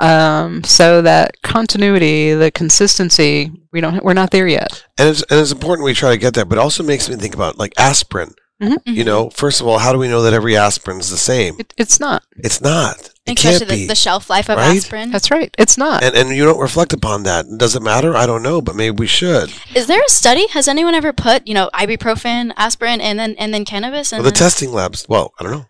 Um, 0.00 0.64
so 0.64 1.00
that 1.02 1.40
continuity, 1.42 2.34
the 2.34 2.50
consistency, 2.50 3.52
we 3.72 3.80
don't, 3.80 4.02
we're 4.02 4.14
not 4.14 4.30
there 4.32 4.48
yet. 4.48 4.84
And 4.98 5.08
it's, 5.08 5.22
and 5.30 5.38
it's 5.38 5.52
important 5.52 5.84
we 5.84 5.94
try 5.94 6.10
to 6.10 6.16
get 6.18 6.34
there, 6.34 6.44
but 6.44 6.58
it 6.58 6.60
also 6.60 6.82
makes 6.82 7.08
me 7.08 7.16
think 7.16 7.34
about 7.34 7.58
like 7.58 7.72
aspirin. 7.78 8.34
You 8.58 8.78
Mhm. 8.78 9.04
know, 9.04 9.28
first 9.30 9.60
of 9.60 9.66
all, 9.66 9.78
how 9.78 9.92
do 9.92 9.98
we 9.98 10.08
know 10.08 10.22
that 10.22 10.32
every 10.32 10.56
aspirin 10.56 10.98
is 10.98 11.10
the 11.10 11.18
same? 11.18 11.56
It, 11.58 11.74
it's 11.76 12.00
not. 12.00 12.22
It's 12.38 12.60
not. 12.62 13.05
It 13.26 13.38
Especially 13.38 13.58
can't 13.58 13.68
the, 13.70 13.74
be. 13.74 13.86
the 13.86 13.94
shelf 13.96 14.30
life 14.30 14.48
of 14.48 14.56
right? 14.56 14.76
aspirin. 14.76 15.10
That's 15.10 15.30
right. 15.32 15.52
It's 15.58 15.76
not. 15.76 16.04
and, 16.04 16.14
and 16.14 16.30
you 16.30 16.44
don't 16.44 16.60
reflect 16.60 16.92
upon 16.92 17.24
that. 17.24 17.44
Does 17.58 17.74
it 17.74 17.82
matter? 17.82 18.14
I 18.16 18.24
don't 18.24 18.42
know, 18.42 18.60
but 18.62 18.76
maybe 18.76 18.94
we 18.96 19.06
should. 19.08 19.52
Is 19.74 19.88
there 19.88 20.00
a 20.00 20.08
study? 20.08 20.46
Has 20.48 20.68
anyone 20.68 20.94
ever 20.94 21.12
put, 21.12 21.46
you 21.46 21.52
know, 21.54 21.68
ibuprofen, 21.74 22.52
aspirin, 22.56 23.00
and 23.00 23.18
then 23.18 23.34
and 23.38 23.52
then 23.52 23.64
cannabis? 23.64 24.12
And 24.12 24.20
Well, 24.20 24.30
the 24.30 24.30
then- 24.30 24.38
testing 24.46 24.72
labs, 24.72 25.06
well, 25.08 25.32
I 25.40 25.42
don't 25.42 25.52
know. 25.52 25.66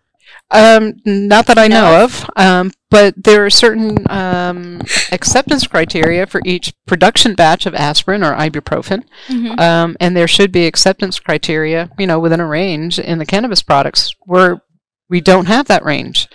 Um, 0.49 0.93
not 1.05 1.47
that 1.47 1.57
I 1.57 1.67
know 1.67 1.91
No? 1.97 2.03
of, 2.05 2.29
um, 2.37 2.71
but 2.89 3.15
there 3.21 3.43
are 3.45 3.49
certain 3.49 4.09
um, 4.09 4.81
acceptance 5.11 5.67
criteria 5.67 6.25
for 6.25 6.41
each 6.45 6.73
production 6.85 7.33
batch 7.35 7.65
of 7.65 7.73
aspirin 7.75 8.23
or 8.23 8.33
ibuprofen, 8.35 9.03
Mhm. 9.27 9.59
um, 9.59 9.97
and 9.99 10.15
there 10.15 10.27
should 10.27 10.51
be 10.53 10.65
acceptance 10.65 11.19
criteria, 11.19 11.89
you 11.97 12.07
know, 12.07 12.19
within 12.19 12.39
a 12.39 12.45
range 12.47 12.97
in 12.99 13.17
the 13.17 13.25
cannabis 13.25 13.61
products 13.61 14.15
where 14.25 14.61
we 15.09 15.19
don't 15.21 15.47
have 15.47 15.67
that 15.67 15.83
range. 15.83 16.27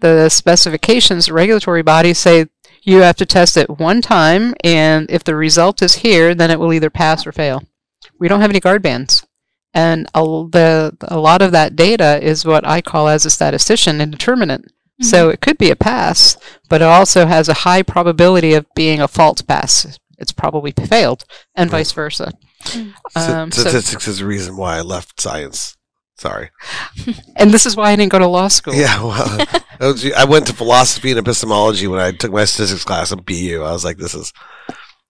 The 0.00 0.28
specifications, 0.28 1.26
the 1.26 1.32
regulatory 1.32 1.82
bodies 1.82 2.18
say 2.18 2.46
you 2.82 2.98
have 2.98 3.16
to 3.16 3.26
test 3.26 3.56
it 3.56 3.78
one 3.80 4.00
time, 4.02 4.54
and 4.62 5.10
if 5.10 5.24
the 5.24 5.34
result 5.34 5.82
is 5.82 5.96
here, 5.96 6.34
then 6.34 6.50
it 6.50 6.60
will 6.60 6.72
either 6.72 6.90
pass 6.90 7.26
or 7.26 7.32
fail. 7.32 7.62
We 8.18 8.28
don't 8.28 8.40
have 8.40 8.50
any 8.50 8.60
guard 8.60 8.82
bands. 8.82 9.26
And 9.74 10.06
a, 10.14 10.18
l- 10.18 10.48
the, 10.48 10.96
a 11.02 11.18
lot 11.18 11.42
of 11.42 11.52
that 11.52 11.76
data 11.76 12.18
is 12.22 12.44
what 12.44 12.66
I 12.66 12.80
call 12.80 13.08
as 13.08 13.26
a 13.26 13.30
statistician 13.30 14.00
a 14.00 14.06
determinant. 14.06 14.72
So 15.02 15.28
it 15.28 15.42
could 15.42 15.58
be 15.58 15.70
a 15.70 15.76
pass, 15.76 16.38
but 16.70 16.80
it 16.80 16.86
also 16.86 17.26
has 17.26 17.50
a 17.50 17.54
high 17.68 17.82
probability 17.82 18.54
of 18.54 18.64
being 18.74 18.98
a 19.02 19.08
false 19.08 19.42
pass. 19.42 19.98
It's 20.16 20.32
probably 20.32 20.72
failed, 20.72 21.26
and 21.54 21.70
Right. 21.70 21.80
vice 21.80 21.92
versa. 21.92 22.32
Mm. 22.64 22.94
Um, 23.14 23.52
so, 23.52 23.60
Statistics 23.60 24.08
is 24.08 24.18
the 24.20 24.24
reason 24.24 24.56
why 24.56 24.78
I 24.78 24.80
left 24.80 25.20
science. 25.20 25.75
Sorry. 26.18 26.50
and 27.36 27.50
this 27.52 27.66
is 27.66 27.76
why 27.76 27.90
I 27.90 27.96
didn't 27.96 28.12
go 28.12 28.18
to 28.18 28.26
law 28.26 28.48
school. 28.48 28.74
Yeah, 28.74 29.02
well, 29.02 29.46
I 29.80 30.12
I 30.16 30.24
went 30.24 30.46
to 30.46 30.54
philosophy 30.54 31.10
and 31.10 31.18
epistemology 31.18 31.86
when 31.86 32.00
I 32.00 32.12
took 32.12 32.32
my 32.32 32.44
statistics 32.46 32.84
class 32.84 33.12
at 33.12 33.24
BU. 33.26 33.62
I 33.62 33.72
was 33.72 33.84
like, 33.84 33.98
this 33.98 34.14
is, 34.14 34.32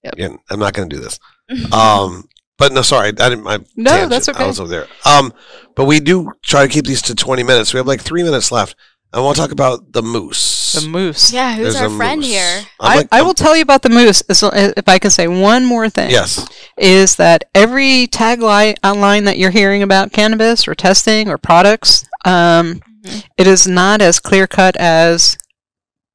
Yep. 0.03 0.15
yeah, 0.19 0.29
I'm 0.51 0.59
not 0.61 0.73
going 0.75 0.89
to 0.91 0.97
do 0.97 1.03
this. 1.03 1.19
Um, 1.73 2.29
but 2.59 2.73
no, 2.73 2.83
sorry, 2.83 3.09
I 3.09 3.11
didn't. 3.13 3.45
My 3.45 3.59
No, 3.77 3.91
tangent. 3.91 4.11
that's 4.11 4.29
okay. 4.31 4.45
I 4.45 4.47
was 4.49 4.59
over 4.59 4.69
there. 4.71 4.87
Um, 5.05 5.33
but 5.77 5.85
we 5.85 6.01
do 6.01 6.33
try 6.43 6.67
to 6.67 6.73
keep 6.73 6.87
these 6.87 7.03
to 7.03 7.15
20 7.15 7.43
minutes. 7.43 7.73
We 7.75 7.79
have 7.79 7.87
like 7.87 8.01
three 8.01 8.23
minutes 8.23 8.51
left. 8.51 8.75
I 9.17 9.21
want 9.21 9.37
to 9.37 9.43
talk 9.43 9.51
about 9.53 9.93
the 9.93 10.03
moose. 10.03 10.75
The 10.75 10.87
moose. 10.89 11.33
yeah, 11.33 11.55
who's 11.55 11.73
There's 11.75 11.77
our 11.77 11.87
a 11.87 11.97
friend 11.97 12.21
moose. 12.21 12.29
here? 12.31 12.63
I'm 12.79 12.97
like- 12.99 13.09
I 13.11 13.23
will 13.23 13.33
tell 13.35 13.57
you 13.57 13.63
about 13.63 13.81
the 13.83 13.89
moose 13.89 14.21
as, 14.29 14.43
if 14.43 14.89
I 14.89 14.99
can 14.99 15.11
say 15.11 15.27
one 15.27 15.65
more 15.65 15.89
thing. 15.89 16.11
Yes. 16.11 16.47
Is 16.77 17.17
that 17.17 17.45
every 17.55 18.09
tagline 18.09 18.77
online 18.85 19.25
that 19.25 19.39
you're 19.39 19.51
hearing 19.51 19.83
about 19.83 20.13
cannabis 20.13 20.69
or 20.69 20.75
testing 20.75 21.29
or 21.31 21.39
products, 21.39 22.05
um, 22.27 22.81
Mhm. 23.07 23.23
it 23.39 23.47
is 23.47 23.67
not 23.67 24.03
as 24.03 24.21
clear 24.21 24.47
cut 24.47 24.77
as 24.77 25.39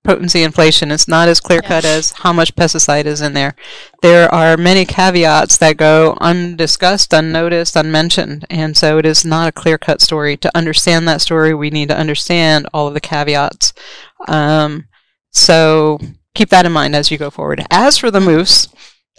potency 0.04 0.44
inflation. 0.44 0.92
It's 0.92 1.08
not 1.08 1.28
as 1.28 1.40
clear 1.40 1.62
cut 1.62 1.84
Yeah. 1.84 1.92
as 1.92 2.12
how 2.12 2.34
much 2.34 2.56
pesticide 2.56 3.06
is 3.06 3.22
in 3.22 3.34
there. 3.34 3.56
There 4.02 4.34
are 4.34 4.58
many 4.58 4.86
caveats 4.86 5.58
that 5.58 5.78
go 5.78 6.18
undiscussed, 6.20 7.14
unnoticed, 7.14 7.76
unmentioned, 7.76 8.46
and 8.50 8.76
so 8.76 8.98
it 8.98 9.06
is 9.06 9.24
not 9.24 9.50
a 9.50 9.52
clear 9.52 9.78
cut 9.78 10.02
story. 10.02 10.38
To 10.38 10.58
understand 10.58 11.08
that 11.08 11.22
story, 11.22 11.54
we 11.54 11.70
need 11.70 11.90
to 11.90 11.98
understand 11.98 12.68
all 12.74 12.88
of 12.88 12.94
the 12.94 13.00
caveats. 13.02 13.74
Um, 14.28 14.86
so 15.32 16.00
keep 16.36 16.50
that 16.50 16.66
in 16.66 16.72
mind 16.72 16.96
as 16.96 17.12
you 17.12 17.18
go 17.18 17.30
forward. 17.30 17.64
As 17.70 17.98
for 17.98 18.10
the 18.12 18.20
moose, 18.22 18.68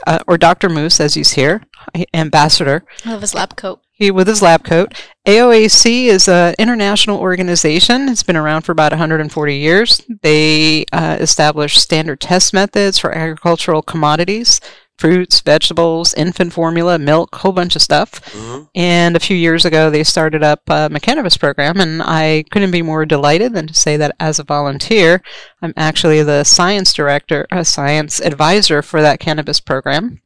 uh, 0.06 0.18
or 0.26 0.36
Dr. 0.36 0.68
Moose, 0.68 1.00
as 1.00 1.14
he's 1.14 1.32
here, 1.32 1.62
ambassador, 2.14 2.84
I 3.04 3.12
love 3.12 3.20
his 3.20 3.34
lab 3.34 3.56
coat. 3.56 3.80
he 3.92 4.10
with 4.10 4.28
his 4.28 4.42
lab 4.42 4.64
coat. 4.64 4.94
AOAC 5.26 6.04
is 6.06 6.28
an 6.28 6.54
international 6.58 7.18
organization. 7.18 8.08
It's 8.08 8.22
been 8.22 8.36
around 8.36 8.62
for 8.62 8.72
about 8.72 8.92
140 8.92 9.56
years. 9.56 10.02
They 10.22 10.84
uh, 10.92 11.18
establish 11.20 11.78
standard 11.78 12.20
test 12.20 12.52
methods 12.52 12.98
for 12.98 13.12
agricultural 13.14 13.82
commodities 13.82 14.60
fruits, 15.02 15.40
vegetables, 15.40 16.14
infant 16.14 16.52
formula, 16.52 16.96
milk, 16.96 17.34
whole 17.34 17.50
bunch 17.50 17.74
of 17.74 17.82
stuff. 17.82 18.20
Mhm. 18.32 18.68
And 18.76 19.16
a 19.16 19.20
few 19.20 19.36
years 19.36 19.64
ago, 19.64 19.90
they 19.90 20.04
started 20.04 20.44
up 20.44 20.60
a 20.68 20.88
cannabis 21.00 21.36
program, 21.36 21.80
and 21.80 22.00
I 22.00 22.44
couldn't 22.52 22.70
be 22.70 22.82
more 22.82 23.04
delighted 23.04 23.52
than 23.52 23.66
to 23.66 23.74
say 23.74 23.96
that 23.96 24.14
as 24.20 24.38
a 24.38 24.44
volunteer, 24.44 25.20
I'm 25.60 25.74
actually 25.76 26.22
the 26.22 26.44
science 26.44 26.92
director, 26.94 27.48
a 27.50 27.64
science 27.64 28.20
advisor 28.20 28.80
for 28.80 29.02
that 29.02 29.18
cannabis 29.18 29.58
program. 29.58 30.21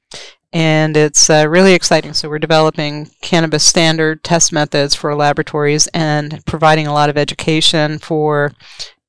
And 0.57 0.97
it's 0.97 1.29
uh, 1.29 1.47
really 1.51 1.75
exciting. 1.75 2.15
So, 2.15 2.31
we're 2.31 2.39
developing 2.39 3.11
cannabis 3.21 3.63
standard 3.63 4.25
test 4.25 4.55
methods 4.55 4.95
for 4.95 5.15
laboratories 5.15 5.87
and 5.89 6.43
providing 6.47 6.87
a 6.87 6.95
lot 6.95 7.11
of 7.11 7.19
education 7.19 7.99
for 7.99 8.53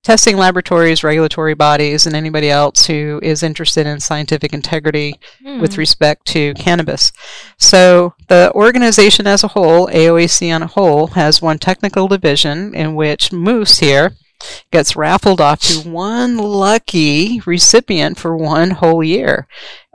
testing 0.03 0.35
laboratories, 0.35 1.05
regulatory 1.05 1.53
bodies, 1.53 2.05
and 2.05 2.15
anybody 2.15 2.49
else 2.49 2.87
who 2.87 3.21
is 3.23 3.43
interested 3.43 3.87
in 3.87 4.01
scientific 4.01 4.51
integrity 4.53 5.15
Hmm. 5.41 5.61
with 5.61 5.77
respect 5.77 6.25
to 6.27 6.53
cannabis. 6.55 7.13
So 7.57 8.13
the 8.27 8.51
organization 8.53 9.25
as 9.25 9.43
a 9.43 9.49
whole, 9.49 9.87
AOAC 9.87 10.51
on 10.51 10.63
a 10.63 10.67
whole, 10.67 11.07
has 11.07 11.41
one 11.41 11.59
technical 11.59 12.09
division 12.09 12.75
in 12.75 12.93
which 12.95 13.31
Moose 13.31 13.79
here 13.79 14.11
gets 14.71 14.95
raffled 14.95 15.41
off 15.41 15.61
to 15.61 15.89
one 15.89 16.37
lucky 16.37 17.41
recipient 17.45 18.17
for 18.17 18.35
one 18.37 18.71
whole 18.71 19.03
year. 19.03 19.47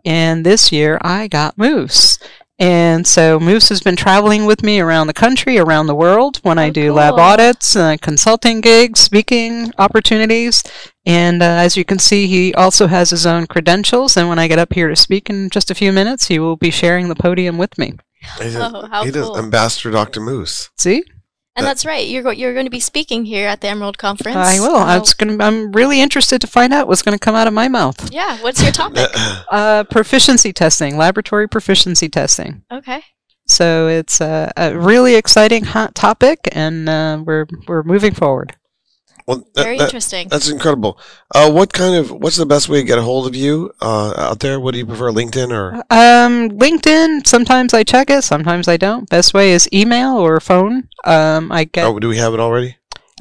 And 0.04 0.44
this 0.44 0.72
year 0.72 0.98
I 1.02 1.28
got 1.28 1.56
Moose. 1.58 2.18
And 2.58 3.06
so 3.06 3.40
Moose 3.40 3.70
has 3.70 3.80
been 3.80 3.96
traveling 3.96 4.44
with 4.44 4.62
me 4.62 4.78
around 4.78 5.08
the 5.08 5.12
country, 5.14 5.58
around 5.58 5.86
the 5.88 5.94
world 5.96 6.36
when 6.42 6.58
I 6.58 6.68
Oh, 6.68 6.70
do 6.70 6.92
lab 6.92 7.14
audits, 7.14 7.74
uh, 7.74 7.96
consulting 8.00 8.60
gigs, 8.60 9.00
speaking 9.00 9.72
opportunities. 9.78 10.62
And 11.04 11.42
uh, 11.42 11.46
as 11.46 11.76
you 11.76 11.84
can 11.84 11.98
see, 11.98 12.26
he 12.28 12.54
also 12.54 12.86
has 12.86 13.10
his 13.10 13.26
own 13.26 13.46
credentials. 13.46 14.16
And 14.16 14.28
when 14.28 14.38
I 14.38 14.46
get 14.46 14.60
up 14.60 14.74
here 14.74 14.88
to 14.88 14.94
speak 14.94 15.28
in 15.28 15.50
just 15.50 15.70
a 15.72 15.74
few 15.74 15.92
minutes, 15.92 16.28
he 16.28 16.38
will 16.38 16.56
be 16.56 16.70
sharing 16.70 17.08
the 17.08 17.16
podium 17.16 17.58
with 17.58 17.76
me. 17.78 17.94
He 18.38 18.44
does, 18.44 18.56
Oh, 18.56 18.86
how 18.86 19.04
he 19.04 19.10
does. 19.10 19.36
Ambassador 19.36 19.90
Dr. 19.90 20.20
Moose. 20.20 20.70
See, 20.78 21.02
And 21.54 21.66
that's 21.66 21.84
right. 21.84 22.08
You're 22.08 22.22
go- 22.22 22.30
you're 22.30 22.54
going 22.54 22.64
to 22.66 22.70
be 22.70 22.80
speaking 22.80 23.26
here 23.26 23.46
at 23.46 23.60
the 23.60 23.68
Emerald 23.68 23.98
Conference. 23.98 24.36
I 24.36 24.58
will. 24.58 24.76
I 24.76 24.96
Uh, 24.96 25.04
gonna, 25.18 25.36
I'm 25.44 25.70
really 25.72 26.00
interested 26.00 26.40
to 26.40 26.46
find 26.46 26.72
out 26.72 26.88
what's 26.88 27.02
going 27.02 27.12
to 27.18 27.18
come 27.18 27.34
out 27.34 27.46
of 27.46 27.52
my 27.52 27.68
mouth. 27.68 28.10
yeah. 28.12 28.38
What's 28.38 28.62
your 28.62 28.72
topic? 28.82 29.10
Uh, 29.50 29.84
proficiency 29.84 30.52
testing, 30.52 30.96
laboratory 30.96 31.48
proficiency 31.48 32.08
testing. 32.08 32.62
okay. 32.72 33.02
So 33.48 33.88
it's 33.88 34.20
a, 34.20 34.50
a 34.56 34.78
really 34.78 35.14
exciting 35.16 35.64
hot 35.64 35.94
topic, 35.94 36.38
and 36.52 36.88
uh, 36.88 37.22
we're 37.26 37.46
we're 37.66 37.82
moving 37.82 38.14
forward. 38.14 38.54
Well, 39.26 39.44
that- 39.54 39.62
Very 39.64 39.78
that- 39.78 39.84
interesting. 39.84 40.28
that's 40.28 40.48
incredible. 40.48 40.98
Uh, 41.34 41.50
what 41.50 41.72
kind 41.72 41.94
of, 41.94 42.10
what's 42.10 42.36
the 42.36 42.46
best 42.46 42.68
way 42.68 42.80
to 42.80 42.84
get 42.86 42.98
a 42.98 43.02
hold 43.02 43.26
of 43.26 43.34
you 43.34 43.72
uh, 43.80 44.12
out 44.16 44.40
there? 44.40 44.58
What 44.60 44.72
do 44.72 44.78
you 44.78 44.86
prefer, 44.86 45.10
LinkedIn 45.10 45.50
or? 45.50 45.74
Um, 45.90 46.50
LinkedIn. 46.50 47.26
Sometimes 47.26 47.74
I 47.74 47.82
check 47.84 48.10
it, 48.10 48.22
sometimes 48.24 48.68
I 48.68 48.76
don't. 48.76 49.08
Best 49.08 49.34
way 49.34 49.52
is 49.52 49.68
email 49.72 50.16
or 50.16 50.38
phone. 50.40 50.88
Um, 51.04 51.50
I 51.52 51.64
get 51.64 51.84
Oh, 51.86 51.98
do 51.98 52.08
we 52.08 52.16
have 52.18 52.34
it 52.34 52.40
already? 52.40 52.76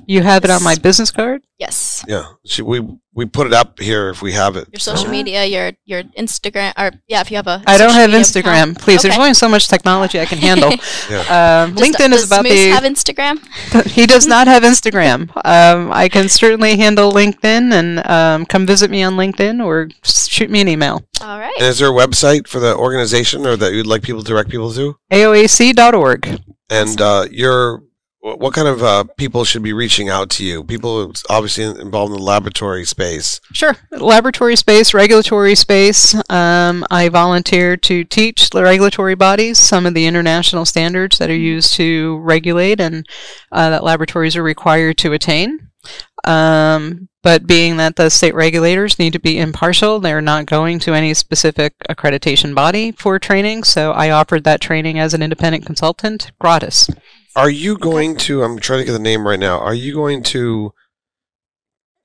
You 0.08 0.22
have 0.24 0.44
it 0.44 0.50
on 0.50 0.64
my 0.64 0.76
business 0.76 1.12
card. 1.12 1.42
yes. 1.60 2.04
Yeah. 2.08 2.26
Should 2.46 2.66
we, 2.66 2.82
we 3.14 3.26
put 3.26 3.46
it 3.48 3.54
up 3.54 3.80
here 3.80 4.10
if 4.10 4.22
we 4.22 4.32
have 4.34 4.56
it. 4.56 4.68
Your 4.72 4.80
social 4.80 5.10
media, 5.10 5.46
your 5.46 5.72
your 5.86 6.04
Instagram, 6.18 6.74
or 6.78 6.92
yeah, 7.08 7.22
if 7.22 7.30
you 7.30 7.38
have 7.38 7.48
a. 7.48 7.62
I 7.68 7.78
don't 7.78 7.94
have 7.94 8.10
Instagram. 8.12 8.72
account. 8.72 8.80
Please, 8.80 9.02
there's 9.04 9.18
only 9.18 9.34
so 9.34 9.48
much 9.50 9.68
technology 9.68 10.20
I 10.20 10.26
can 10.26 10.38
handle. 10.50 10.72
Yeah. 11.10 11.64
Um, 11.66 11.76
Does- 11.76 11.84
LinkedIn 11.90 12.12
is 12.14 12.22
does 12.22 12.26
about 12.28 12.44
Moose 12.44 12.54
the. 12.54 12.70
have 12.70 12.84
Instagram? 12.84 13.86
he 13.98 14.06
does 14.08 14.26
not 14.28 14.48
have 14.48 14.64
Instagram. 14.64 15.30
Um, 15.46 15.92
I 15.92 16.08
can 16.10 16.30
certainly 16.30 16.78
handle 16.78 17.12
LinkedIn 17.12 17.72
and 17.74 18.08
um, 18.10 18.46
come 18.46 18.66
visit 18.66 18.90
me 18.90 19.04
on 19.04 19.14
LinkedIn 19.16 19.64
or 19.64 19.90
shoot 20.04 20.50
me 20.50 20.62
an 20.62 20.68
email. 20.70 21.04
All 21.22 21.38
right. 21.40 21.54
And 21.58 21.68
is 21.68 21.80
there 21.80 21.90
a 21.90 21.94
website 21.94 22.48
for 22.48 22.60
the 22.60 22.76
organization 22.76 23.46
or 23.46 23.56
that 23.58 23.74
you'd 23.74 23.86
like 23.88 24.02
people 24.04 24.24
to 24.24 24.28
direct 24.28 24.50
people 24.50 24.72
to? 24.74 24.96
AOAC.org. 25.12 26.42
And 26.70 27.02
uh, 27.02 27.28
you're, 27.30 27.78
wh- 27.78 27.82
what 28.22 28.54
kind 28.54 28.68
of 28.68 28.84
uh, 28.84 29.04
people 29.18 29.44
should 29.44 29.64
be 29.64 29.74
reaching 29.74 30.08
out 30.08 30.30
to 30.30 30.46
you? 30.46 30.64
People 30.64 31.12
obviously 31.30 31.64
involved 31.64 32.14
in 32.14 32.18
the 32.18 32.24
laboratory 32.24 32.86
space. 32.86 33.42
Sure. 33.52 33.76
Laboratory 33.92 34.56
space, 34.56 34.94
regulatory 34.94 35.56
space. 35.56 36.14
Um, 36.30 36.86
I 36.92 37.10
volunteer 37.10 37.76
to 37.78 38.04
teach 38.04 38.52
the 38.52 38.62
regulatory 38.62 39.16
bodies 39.16 39.58
some 39.58 39.88
of 39.88 39.96
the 39.96 40.06
international 40.06 40.66
standards 40.66 41.18
that 41.18 41.32
are 41.32 41.36
used 41.36 41.74
to 41.74 42.20
regulate 42.20 42.80
and 42.80 43.08
uh, 43.52 43.72
that 43.72 43.84
laboratories 43.84 44.36
are 44.36 44.44
required 44.44 45.00
to 45.00 45.14
attain. 45.14 45.72
Um, 46.24 47.10
but 47.24 47.48
being 47.48 47.78
that 47.78 47.96
the 47.96 48.10
state 48.10 48.36
regulators 48.36 49.00
need 49.00 49.14
to 49.14 49.20
be 49.20 49.40
impartial, 49.40 50.00
they're 50.00 50.22
not 50.22 50.46
going 50.46 50.78
to 50.80 50.94
any 50.94 51.16
specific 51.16 51.74
accreditation 51.90 52.54
body 52.54 52.92
for 52.92 53.18
training. 53.18 53.64
So 53.64 53.92
I 53.92 54.12
offered 54.12 54.44
that 54.44 54.62
training 54.62 55.00
as 55.00 55.16
an 55.16 55.24
independent 55.24 55.66
consultant, 55.66 56.32
gratis. 56.40 56.88
Are 57.36 57.50
you 57.50 57.78
going 57.78 58.18
to? 58.18 58.44
I'm 58.44 58.60
trying 58.60 58.80
to 58.80 58.86
get 58.86 58.92
the 58.94 59.00
name 59.00 59.28
right 59.28 59.40
now. 59.40 59.60
Are 59.60 59.74
you 59.74 59.94
going 59.94 60.24
to 60.24 60.74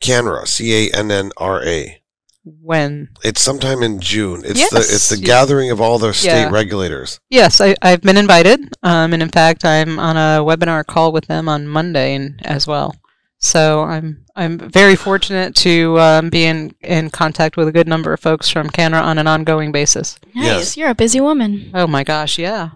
CANNRA? 0.01 0.47
C 0.47 0.89
A 0.89 0.97
N 0.97 1.11
N 1.11 1.33
R 1.37 1.65
A. 1.65 2.01
When 2.45 3.09
It's 3.25 3.41
sometime 3.41 3.83
in 3.83 3.99
June. 3.99 4.43
It's 4.45 4.71
the 4.71 4.79
it's 4.79 5.09
the 5.09 5.17
gathering 5.17 5.73
of 5.73 5.81
all 5.81 5.99
the 5.99 6.15
state 6.15 6.29
Yeah. 6.43 6.51
regulators. 6.51 7.19
Yes, 7.29 7.61
I, 7.61 7.75
I've 7.83 8.03
been 8.03 8.17
invited, 8.17 8.73
um, 8.85 9.13
and 9.13 9.21
in 9.21 9.31
fact, 9.31 9.65
I'm 9.65 9.99
on 9.99 10.17
a 10.17 10.45
webinar 10.45 10.87
call 10.87 11.11
with 11.11 11.27
them 11.27 11.49
on 11.49 11.67
Monday 11.67 12.15
and, 12.15 12.41
as 12.47 12.65
well. 12.65 12.95
So 13.39 13.83
I'm 13.83 14.25
I'm 14.37 14.59
very 14.59 14.95
fortunate 14.95 15.57
to 15.57 15.99
um, 15.99 16.31
be 16.31 16.45
in, 16.45 16.73
in 16.83 17.11
contact 17.11 17.57
with 17.57 17.67
a 17.67 17.73
good 17.73 17.89
number 17.89 18.13
of 18.13 18.21
folks 18.21 18.49
from 18.49 18.71
Canada 18.71 19.03
on 19.03 19.19
an 19.19 19.27
ongoing 19.27 19.73
basis. 19.73 20.19
Nice. 20.35 20.45
Yes. 20.45 20.77
You're 20.77 20.91
a 20.91 20.95
busy 20.95 21.21
woman. 21.21 21.73
Oh 21.75 21.89
my 21.89 22.05
gosh, 22.05 22.39
yeah. 22.39 22.71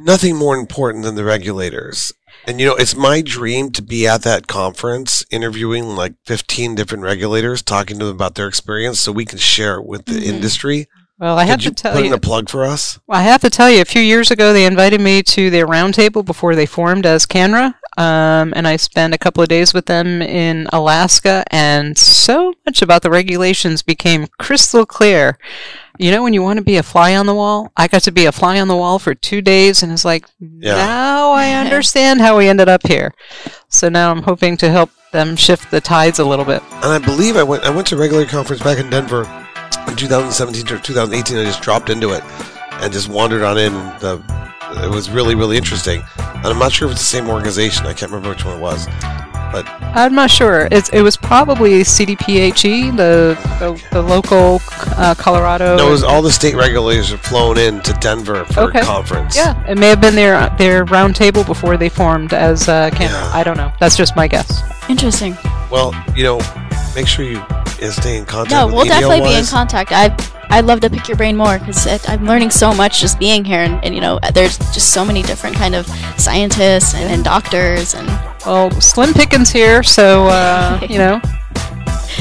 Nothing 0.00 0.36
more 0.36 0.56
important 0.56 1.04
than 1.04 1.14
the 1.14 1.24
regulators. 1.24 2.12
And 2.46 2.60
you 2.60 2.66
know, 2.66 2.74
it's 2.74 2.94
my 2.94 3.22
dream 3.22 3.70
to 3.72 3.82
be 3.82 4.06
at 4.06 4.22
that 4.22 4.46
conference 4.46 5.24
interviewing 5.30 5.96
like 5.96 6.14
15 6.26 6.74
different 6.74 7.02
regulators, 7.04 7.62
talking 7.62 7.98
to 7.98 8.04
them 8.06 8.14
about 8.14 8.34
their 8.34 8.48
experience 8.48 9.00
so 9.00 9.12
we 9.12 9.24
can 9.24 9.38
share 9.38 9.76
it 9.76 9.86
with 9.86 10.04
the 10.06 10.12
Mhm. 10.20 10.24
industry. 10.24 10.86
Well, 11.18 11.38
I 11.38 11.44
have 11.44 11.60
Could 11.60 11.64
you 11.66 11.70
to 11.70 11.74
tell 11.82 11.92
put 11.94 12.00
you, 12.02 12.08
in 12.08 12.12
a 12.12 12.18
plug 12.18 12.50
for 12.50 12.64
us? 12.64 12.98
I 13.08 13.22
have 13.22 13.40
to 13.42 13.50
tell 13.50 13.70
you, 13.70 13.80
a 13.80 13.84
few 13.84 14.02
years 14.02 14.30
ago, 14.32 14.52
they 14.52 14.66
invited 14.66 15.00
me 15.00 15.22
to 15.22 15.48
their 15.48 15.66
roundtable 15.66 16.24
before 16.24 16.56
they 16.56 16.66
formed 16.66 17.06
as 17.06 17.24
CANNRA, 17.24 17.74
um, 17.96 18.52
and 18.56 18.66
I 18.66 18.76
spent 18.76 19.14
a 19.14 19.18
couple 19.18 19.42
of 19.42 19.48
days 19.48 19.72
with 19.74 19.86
them 19.86 20.20
in 20.22 20.68
Alaska, 20.72 21.44
and 21.50 21.96
so 21.96 22.54
much 22.66 22.82
about 22.82 23.02
the 23.02 23.10
regulations 23.10 23.82
became 23.82 24.26
crystal 24.38 24.84
clear. 24.86 25.38
You 25.98 26.10
know, 26.10 26.22
when 26.24 26.32
you 26.34 26.42
want 26.42 26.58
to 26.58 26.64
be 26.64 26.76
a 26.76 26.82
fly 26.82 27.14
on 27.14 27.26
the 27.26 27.34
wall, 27.34 27.70
I 27.76 27.86
got 27.86 28.02
to 28.02 28.12
be 28.12 28.26
a 28.26 28.32
fly 28.32 28.58
on 28.60 28.66
the 28.68 28.76
wall 28.76 28.98
for 28.98 29.14
two 29.14 29.40
days, 29.40 29.82
and 29.82 29.92
it's 29.92 30.04
like, 30.04 30.26
Yeah. 30.40 30.74
now 30.74 31.30
I 31.32 31.52
understand 31.64 32.20
how 32.20 32.36
we 32.36 32.48
ended 32.48 32.68
up 32.68 32.86
here. 32.86 33.14
So 33.68 33.88
now 33.88 34.10
I'm 34.10 34.22
hoping 34.22 34.56
to 34.58 34.70
help 34.70 34.90
them 35.12 35.36
shift 35.36 35.70
the 35.70 35.80
tides 35.80 36.18
a 36.18 36.24
little 36.24 36.44
bit. 36.44 36.62
And 36.72 36.86
I 36.92 36.98
believe 36.98 37.36
I 37.36 37.44
went 37.44 37.62
I 37.62 37.70
went 37.70 37.86
to 37.88 37.94
a 37.94 37.98
regular 37.98 38.26
conference 38.26 38.62
back 38.62 38.78
in 38.78 38.90
Denver 38.90 39.22
in 39.86 39.94
2017 39.94 40.76
or 40.76 40.80
2018. 40.80 41.38
I 41.38 41.44
just 41.44 41.62
dropped 41.62 41.88
into 41.90 42.10
it 42.10 42.24
and 42.82 42.92
just 42.92 43.08
wandered 43.08 43.42
on 43.44 43.56
in. 43.56 43.72
The, 44.00 44.20
it 44.78 44.90
was 44.90 45.10
really 45.10 45.34
really 45.34 45.56
interesting. 45.56 46.02
And 46.18 46.46
I'm 46.46 46.58
not 46.58 46.72
sure 46.72 46.88
if 46.88 46.92
it's 46.92 47.00
the 47.00 47.06
same 47.06 47.28
organization. 47.28 47.86
I 47.86 47.92
can't 47.94 48.10
remember 48.12 48.30
which 48.30 48.44
one 48.44 48.56
it 48.56 48.60
was. 48.60 48.86
But 49.52 49.66
I'm 49.96 50.16
not 50.16 50.32
sure. 50.32 50.66
It's, 50.72 50.88
it 50.88 51.02
was 51.02 51.16
probably 51.16 51.82
CDPHE, 51.82 52.64
E, 52.64 52.90
the, 52.90 53.38
the, 53.60 53.80
the 53.92 54.02
local 54.02 54.60
uh, 54.98 55.14
Colorado. 55.16 55.76
No, 55.76 55.86
it 55.86 55.90
was 55.92 56.02
all 56.02 56.22
the 56.22 56.32
state 56.32 56.56
regulators 56.56 57.10
have 57.10 57.20
flown 57.20 57.56
in 57.56 57.80
to 57.82 57.92
Denver 57.94 58.44
for 58.46 58.62
Okay. 58.62 58.80
a 58.80 58.82
conference. 58.82 59.36
Yeah, 59.36 59.54
it 59.70 59.78
may 59.78 59.88
have 59.90 60.00
been 60.00 60.16
their 60.16 60.50
their 60.58 60.84
round 60.86 61.14
table 61.14 61.44
before 61.44 61.76
they 61.76 61.88
formed 61.88 62.32
as 62.34 62.68
uh, 62.68 62.90
CANNRA. 62.90 63.10
Yeah. 63.10 63.30
I 63.32 63.44
don't 63.44 63.56
know. 63.56 63.72
That's 63.78 63.96
just 63.96 64.16
my 64.16 64.26
guess. 64.26 64.60
Interesting. 64.90 65.36
Well, 65.70 65.94
you 66.16 66.24
know, 66.24 66.40
make 66.96 67.06
sure 67.06 67.24
you 67.24 67.38
uh, 67.38 67.90
stay 67.92 68.18
in 68.18 68.24
contact. 68.26 68.50
No, 68.50 68.66
with 68.66 68.74
we'll 68.74 68.84
definitely 68.86 69.20
be 69.20 69.36
in 69.38 69.46
contact. 69.46 69.92
I 69.92 70.08
I'd 70.50 70.64
love 70.66 70.80
to 70.80 70.90
pick 70.90 71.08
your 71.08 71.16
brain 71.16 71.36
more 71.36 71.58
because 71.58 71.86
I'm 72.08 72.24
learning 72.26 72.50
so 72.50 72.72
much 72.74 73.00
just 73.00 73.18
being 73.18 73.44
here, 73.44 73.60
and, 73.60 73.84
and 73.84 73.94
you 73.94 74.00
know, 74.00 74.18
there's 74.32 74.56
just 74.72 74.92
so 74.92 75.04
many 75.04 75.22
different 75.22 75.56
kind 75.56 75.74
of 75.74 75.86
scientists 76.18 76.94
and, 76.94 77.10
and 77.12 77.24
doctors, 77.24 77.94
and 77.94 78.06
Well, 78.46 78.70
Slim 78.80 79.12
Pickens 79.14 79.50
here, 79.50 79.82
so 79.82 80.26
uh, 80.26 80.78
you 80.88 80.98
know, 80.98 81.20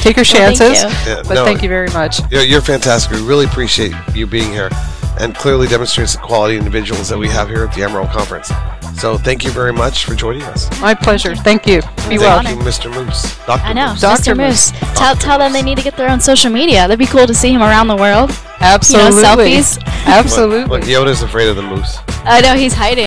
take 0.02 0.16
your 0.18 0.26
Well, 0.34 0.56
thank 0.56 0.58
chances. 0.58 0.84
you. 0.84 0.90
Yeah, 1.12 1.22
But 1.28 1.34
no, 1.36 1.46
thank 1.46 1.62
you 1.62 1.70
very 1.70 1.90
much. 1.90 2.20
You're, 2.32 2.44
you're 2.44 2.62
fantastic. 2.62 3.12
We 3.14 3.22
really 3.26 3.46
appreciate 3.46 3.94
you 4.16 4.26
being 4.26 4.52
here, 4.52 4.70
and 5.20 5.36
clearly 5.36 5.68
demonstrates 5.68 6.14
the 6.14 6.20
quality 6.20 6.58
individuals 6.58 7.10
that 7.10 7.18
we 7.18 7.28
have 7.30 7.50
here 7.50 7.64
at 7.64 7.74
the 7.74 7.84
Emerald 7.84 8.10
Conference. 8.10 8.52
So 9.00 9.18
thank 9.18 9.44
you 9.44 9.52
very 9.52 9.74
much 9.74 10.06
for 10.06 10.16
joining 10.16 10.44
us. 10.44 10.70
My 10.80 10.94
pleasure. 10.94 11.36
Thank 11.36 11.66
you. 11.68 11.82
Be 11.82 11.88
Thank 11.88 12.22
well. 12.22 12.44
Thank 12.44 12.60
you, 12.60 12.66
Mr. 12.66 12.94
Moose. 12.94 13.38
Dr. 13.46 13.64
I 13.64 13.74
know, 13.74 13.90
Moose. 13.90 14.02
Dr. 14.02 14.36
Mr. 14.36 14.38
Moose. 14.38 14.72
Tell 14.72 15.14
Dr. 15.16 15.22
tell 15.22 15.38
them 15.40 15.52
they 15.52 15.62
need 15.62 15.78
to 15.78 15.84
get 15.84 15.98
their 15.98 16.10
own 16.10 16.20
social 16.20 16.52
media. 16.52 16.88
That'd 16.88 17.00
be 17.00 17.06
cool 17.06 17.28
to 17.28 17.34
see 17.34 17.52
him 17.52 17.62
around 17.62 17.88
the 17.88 17.96
world. 17.96 18.32
Absolutely. 18.60 19.18
You 19.18 19.22
know, 19.22 19.36
selfies. 19.36 19.84
Absolutely. 20.06 20.66
Look, 20.66 20.84
Yoda's 20.84 21.22
afraid 21.22 21.50
of 21.50 21.56
the 21.56 21.64
moose. 21.64 21.98
I 22.26 22.40
know 22.42 22.56
he's 22.56 22.74
hiding. 22.74 23.02